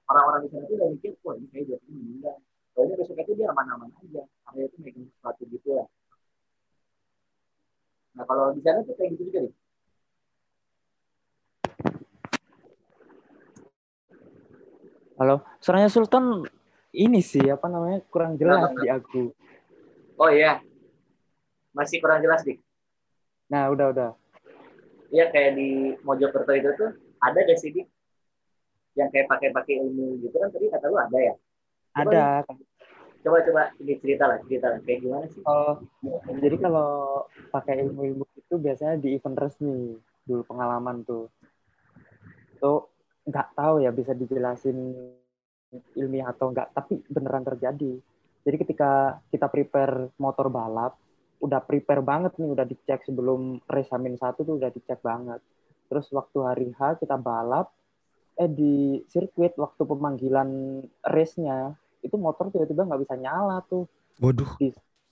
[0.04, 2.36] Orang-orang di sana itu udah mikir, wah ini kayak Jogja meninggal.
[2.76, 5.84] Soalnya besok itu dia aman-aman aja, karena itu megang sesuatu gitu ya.
[8.20, 9.54] Nah kalau di sana tuh kayak gitu juga nih.
[15.20, 15.44] Halo.
[15.60, 16.48] Suaranya Sultan
[16.96, 19.28] ini sih apa namanya kurang jelas di aku.
[20.16, 20.64] Oh iya,
[21.76, 22.56] masih kurang jelas dik.
[23.52, 24.10] Nah, udah udah.
[25.12, 27.84] Iya kayak di Mojokerto itu tuh ada gak sih dik?
[28.96, 31.34] Yang kayak pakai-pakai ilmu gitu kan tadi kata lu ada ya?
[32.00, 32.24] Ada.
[33.20, 34.80] Coba-coba ini cerita lah, cerita lah.
[34.88, 35.44] Kayak gimana sih?
[35.44, 35.84] Kalau
[36.40, 36.90] jadi kalau
[37.52, 41.28] pakai ilmu-ilmu itu biasanya di event resmi dulu pengalaman tuh.
[42.56, 42.88] Tuh
[43.26, 44.76] nggak tahu ya bisa dijelasin
[45.94, 48.00] ilmiah atau enggak, tapi beneran terjadi.
[48.40, 50.96] Jadi ketika kita prepare motor balap,
[51.40, 55.38] udah prepare banget nih, udah dicek sebelum race Hamin satu tuh udah dicek banget.
[55.86, 57.70] Terus waktu hari H kita balap,
[58.40, 63.84] eh di sirkuit waktu pemanggilan race-nya itu motor tiba-tiba nggak bisa nyala tuh
[64.16, 64.56] Waduh.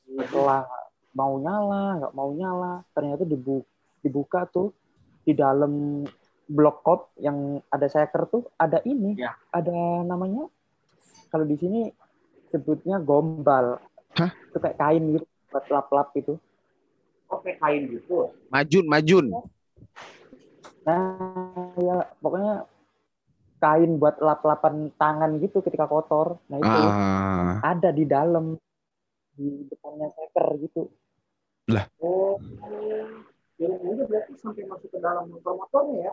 [0.08, 0.64] setelah
[1.12, 3.60] mau nyala nggak mau nyala ternyata dibu
[4.00, 4.72] dibuka tuh
[5.28, 6.04] di dalam
[6.48, 9.36] blok kop yang ada seker tuh ada ini Ya.
[9.52, 9.70] ada
[10.02, 10.48] namanya
[11.28, 11.80] kalau di sini
[12.48, 13.76] sebutnya gombal
[14.16, 14.32] Hah?
[14.32, 16.34] itu kayak kain gitu buat lap-lap itu
[17.28, 18.32] Oh kayak kain gitu.
[18.48, 19.26] Majun, majun.
[20.80, 21.20] nah
[21.76, 22.64] ya pokoknya
[23.60, 27.60] kain buat lap-lapan tangan gitu ketika kotor nah itu Ah.
[27.60, 28.56] ada di dalam
[29.36, 30.88] di depannya seker gitu
[32.00, 32.40] Oh,
[33.58, 36.12] ilmunya berarti sampai masuk ke dalam motor-motornya ya?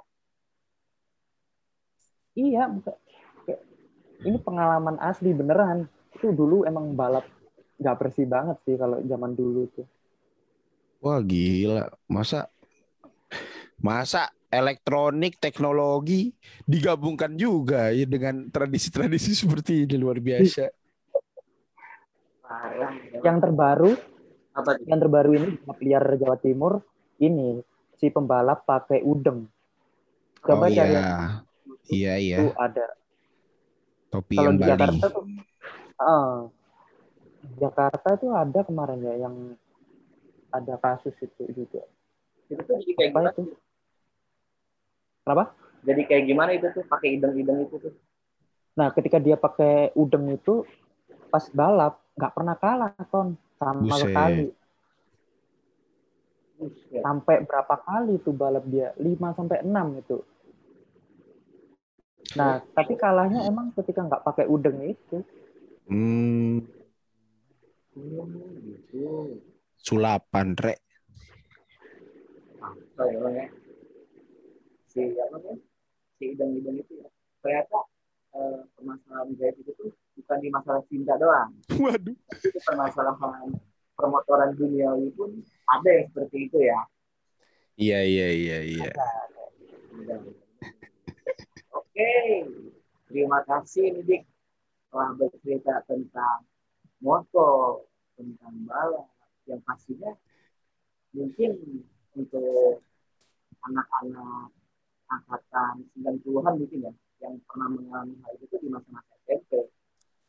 [2.36, 3.00] Iya, buka-
[3.48, 3.64] kayak-
[4.28, 5.88] ini pengalaman asli beneran.
[6.16, 7.24] Itu dulu emang balap
[7.80, 9.88] nggak bersih banget sih kalau zaman dulu tuh.
[11.04, 11.92] Wah, gila.
[12.08, 12.48] Masa
[13.80, 16.32] masa elektronik teknologi
[16.64, 20.72] digabungkan juga ya dengan tradisi-tradisi seperti ini luar biasa.
[22.46, 22.94] Parah.
[23.26, 23.92] Yang terbaru,
[24.56, 25.48] Apa yang terbaru ini
[25.84, 26.80] liar Jawa Timur
[27.20, 27.60] ini
[28.00, 29.44] si pembalap pakai udeng.
[29.44, 31.45] Oh Coba cari iya.
[31.88, 32.38] Iya, iya.
[32.42, 32.86] itu ada.
[34.10, 34.72] Topi Kalau yang di Bali.
[34.72, 35.24] Jakarta tuh,
[36.00, 36.36] ah,
[37.58, 39.36] Jakarta itu ada kemarin ya yang
[40.50, 41.84] ada kasus itu juga.
[42.48, 43.30] Itu tuh jadi kayak Apa gimana?
[43.34, 43.44] itu?
[45.22, 45.44] Kenapa?
[45.86, 46.84] Jadi kayak gimana itu tuh?
[46.86, 47.94] Pakai ideng-ideng itu tuh?
[48.76, 50.66] Nah, ketika dia pakai udeng itu
[51.30, 54.02] pas balap nggak pernah kalah ton sama Buset.
[54.10, 54.48] sekali.
[57.04, 58.96] Sampai berapa kali tuh balap dia?
[58.96, 60.18] 5 sampai 6 itu.
[62.36, 65.24] Nah, tapi kalahnya emang ketika nggak pakai udeng itu.
[65.88, 66.68] Hmm,
[69.80, 70.80] sulapan, Rek.
[72.60, 73.48] Apa ya Bang, ya?
[74.92, 75.56] Si apa ya?
[76.20, 77.08] Si ideng-ideng itu ya.
[77.40, 77.80] Ternyata
[78.36, 81.56] eh, permasalahan jahit itu tuh bukan di masalah cinta doang.
[81.72, 82.16] Waduh.
[82.44, 83.56] Itu permasalahan
[83.96, 85.40] permotoran duniawi pun
[85.72, 86.80] ada yang seperti itu ya.
[87.76, 88.92] Iya, iya, iya, iya.
[91.96, 92.44] Oke,
[93.08, 94.24] terima kasih nih Dik
[94.92, 96.44] telah bercerita tentang
[97.00, 97.88] motor,
[98.20, 99.08] tentang balap,
[99.48, 100.12] yang pastinya
[101.16, 101.56] mungkin
[102.20, 102.84] untuk
[103.64, 104.52] anak-anak
[105.08, 106.94] angkatan 90-an mungkin ya
[107.24, 109.72] yang pernah mengalami hal itu di masa-masa SMP.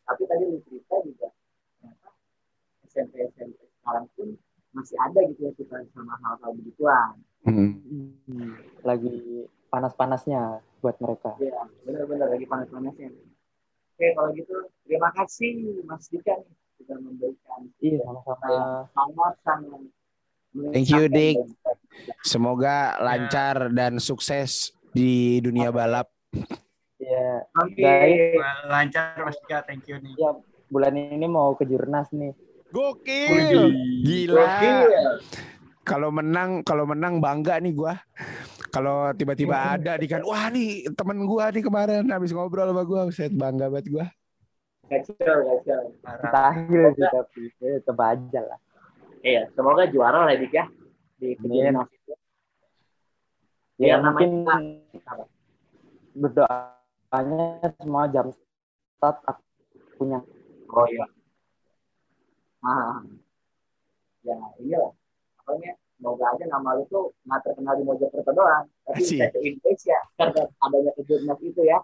[0.07, 1.35] Tapi tadi lu cerita juga
[1.83, 2.11] ternyata
[2.87, 4.39] SMP SMP sekarang pun
[4.71, 7.19] masih ada gitu ya kita sama hal-hal begituan.
[7.43, 8.55] Hmm,
[8.87, 11.35] lagi panas-panasnya buat mereka.
[11.43, 13.11] Ya, benar-benar lagi panas-panasnya.
[13.97, 18.85] Oke, kalau gitu terima kasih Mas Dika nih sudah memberikan Iya, sama-sama.
[18.93, 19.81] sangat-sangat
[20.57, 21.37] Thank you, Dik.
[22.25, 26.09] Semoga lancar dan sukses di dunia balap.
[26.97, 27.45] Iya.
[27.77, 28.41] Baik.
[28.41, 30.17] Wah, Lancar Mas Dika, thank you nih.
[30.17, 30.33] Iya,
[30.73, 32.33] bulan ini mau ke Jurnas nih.
[32.73, 33.69] Gokil.
[34.01, 34.33] Gila.
[34.33, 34.77] Gokil.
[35.87, 37.95] Kalau menang, kalau menang bangga nih gua.
[38.77, 43.09] Kalau tiba-tiba ada nih kan, wah nih temen gua nih kemarin habis ngobrol sama gua,
[43.09, 44.07] set bangga banget gua.
[44.85, 45.83] Kacau, kacau.
[46.05, 48.61] Mustahil sih tapi eh, coba aja lah.
[49.25, 50.69] Iya, semoga juara lah Dik ya
[51.17, 51.49] di itu.
[51.49, 51.73] Ya,
[53.81, 55.29] Ya, mungkin namanya-
[56.13, 57.49] berdoanya
[57.81, 58.29] semua jam
[59.01, 59.41] start aku
[59.97, 60.21] punya.
[60.69, 61.09] Oh iya.
[62.61, 63.01] Ah.
[64.21, 64.93] Ya, inilah.
[65.41, 69.99] Pokoknya semoga aja nama lu tuh nggak terkenal di Mojokerto doang, tapi bisa ke Indonesia
[70.21, 71.79] karena adanya kejurnas itu ya.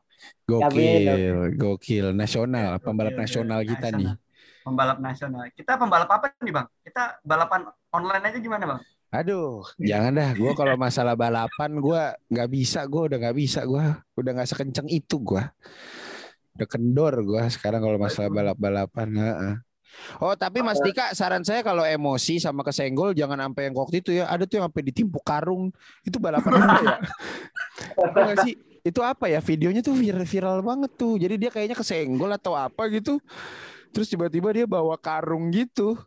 [0.44, 4.12] Gokil, gokil nasional, pembalap Gokil, nasional kita nih.
[4.12, 4.16] nasional.
[4.62, 5.42] Pembalap nasional.
[5.56, 6.68] Kita pembalap apa nih, Bang?
[6.86, 8.80] Kita balapan online aja gimana, Bang?
[9.12, 10.30] Aduh, jangan dah.
[10.38, 12.80] Gua kalau masalah balapan, gua nggak bisa.
[12.86, 13.60] Gua udah nggak bisa.
[13.66, 15.18] Gua udah nggak sekenceng itu.
[15.18, 15.50] Gua
[16.56, 17.14] udah kendor.
[17.26, 19.08] Gua sekarang kalau masalah balap-balapan.
[19.18, 19.54] heeh.
[20.18, 24.10] Oh, tapi Mas Dika, saran saya kalau emosi sama kesenggol jangan sampai yang waktu itu
[24.16, 24.28] ya.
[24.28, 25.70] Ada tuh yang sampai ditimpuk karung.
[26.02, 26.98] Itu balapan apa ya?
[27.98, 28.54] Apa nggak sih?
[28.82, 29.38] Itu apa ya?
[29.38, 31.14] Videonya tuh viral, viral banget tuh.
[31.20, 33.22] Jadi dia kayaknya kesenggol atau apa gitu.
[33.92, 36.00] Terus tiba-tiba dia bawa karung gitu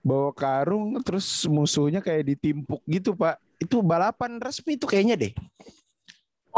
[0.00, 5.32] bawa karung terus musuhnya kayak ditimpuk gitu pak itu balapan resmi itu kayaknya deh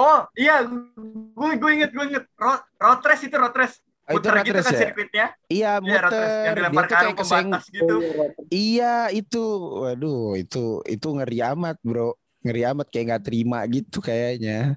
[0.01, 2.25] Oh, iya, gue gue inget, gue inget.
[2.41, 3.85] Road, road race itu road race.
[4.11, 4.81] Itu Muter road gitu kan ya?
[4.83, 5.27] sirkuitnya.
[5.47, 7.97] iya Iya, muter Yang dia dilempar tuh karung kayak keseng pembatas gitu.
[8.51, 9.43] iya itu
[9.81, 12.09] waduh itu itu ngeri amat bro
[12.43, 14.75] ngeri amat kayak nggak terima gitu kayaknya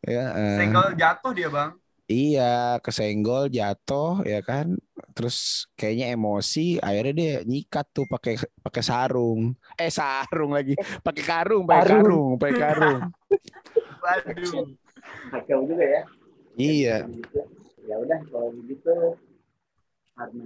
[0.00, 0.56] ya eh.
[0.56, 1.70] Senggol jatuh dia, Bang.
[2.06, 4.76] iya kesenggol jatuh ya kan
[5.12, 11.64] terus kayaknya emosi akhirnya dia nyikat tuh pakai pakai sarung eh sarung lagi pakai karung
[11.64, 12.00] pakai Karung.
[12.00, 13.00] karung pakai karung
[14.02, 14.66] Waduh.
[15.30, 16.02] Kacau juga ya.
[16.54, 16.96] iya.
[17.82, 18.94] Ya udah kalau begitu
[20.12, 20.44] karena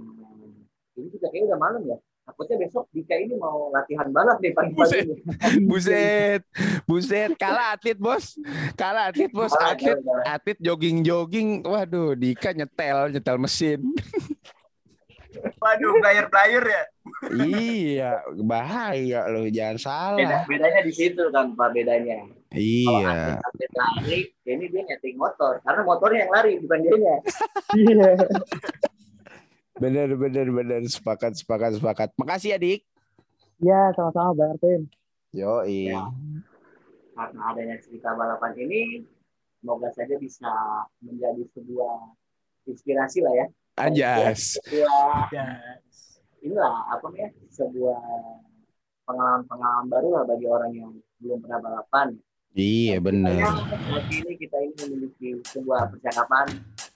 [0.95, 1.97] ini juga kayaknya udah malam ya.
[2.23, 4.59] Takutnya besok Dika ini mau latihan balap deh Buset.
[4.75, 5.15] pagi-pagi ini.
[5.63, 6.41] Buset,
[6.83, 8.35] buset, kalah atlet bos,
[8.75, 10.35] kalah atlet bos, Kalah, atlet, kalah, kalah.
[10.35, 13.79] atlet jogging jogging, waduh, Dika nyetel, nyetel mesin,
[15.57, 16.83] Waduh, player-player ya.
[17.33, 22.23] Iya, bahaya loh, jangan Beda, salah, bedanya di situ kan Pak bedanya.
[22.47, 25.59] Kalau iya, atlet lari, ini dia nyeting motor.
[25.61, 27.15] Karena motornya yang lari, bukan dianya.
[27.75, 28.11] Iya.
[29.77, 32.81] bener bener bener, sepakat sepakat sepakat, makasih ya dik,
[33.57, 34.81] Iya, sama-sama Bang Arvin.
[35.33, 36.07] yo Ya.
[37.17, 39.01] Karena adanya cerita balapan ini,
[39.57, 40.53] semoga saja bisa
[41.01, 42.13] menjadi sebuah
[42.69, 43.45] inspirasi lah ya.
[43.77, 45.45] anjas, Sebuah Ya.
[46.47, 47.99] Inilah apa ya sebuah
[49.03, 52.07] pengalaman-pengalaman baru lah bagi orang yang belum pernah balapan.
[52.57, 56.47] iya bener, Saat ini kita ini memiliki sebuah percakapan.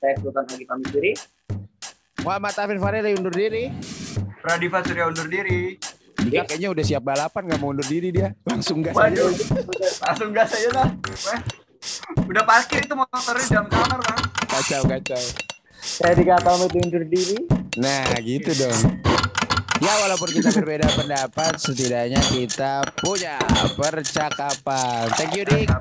[0.02, 1.14] Saya Sultan lagi pamit diri.
[2.26, 3.70] Muhammad Afin Farel undur diri,
[4.42, 5.78] Pradiva Surya undur diri.
[6.22, 9.22] Dika kayaknya udah siap balapan, nggak mau undur diri dia, langsung gas aja.
[10.06, 10.88] Langsung gas aja lah.
[12.30, 14.22] Udah parkir itu motornya di dalam kamar, Bang.
[14.50, 15.24] kacau kacau.
[15.82, 17.42] Saya dikata pamit undur diri.
[17.82, 19.11] Nah, gitu dong.
[19.82, 23.42] Ya, walaupun kita berbeda pendapat, setidaknya kita punya
[23.74, 25.10] percakapan.
[25.18, 25.74] Thank you, Dik.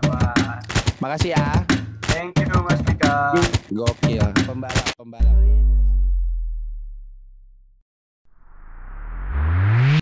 [1.05, 1.61] Makasih ya.
[2.09, 3.37] Thank you, Mas Dika.
[3.69, 4.25] Gokil.
[4.49, 5.37] Pembalap, pembalap.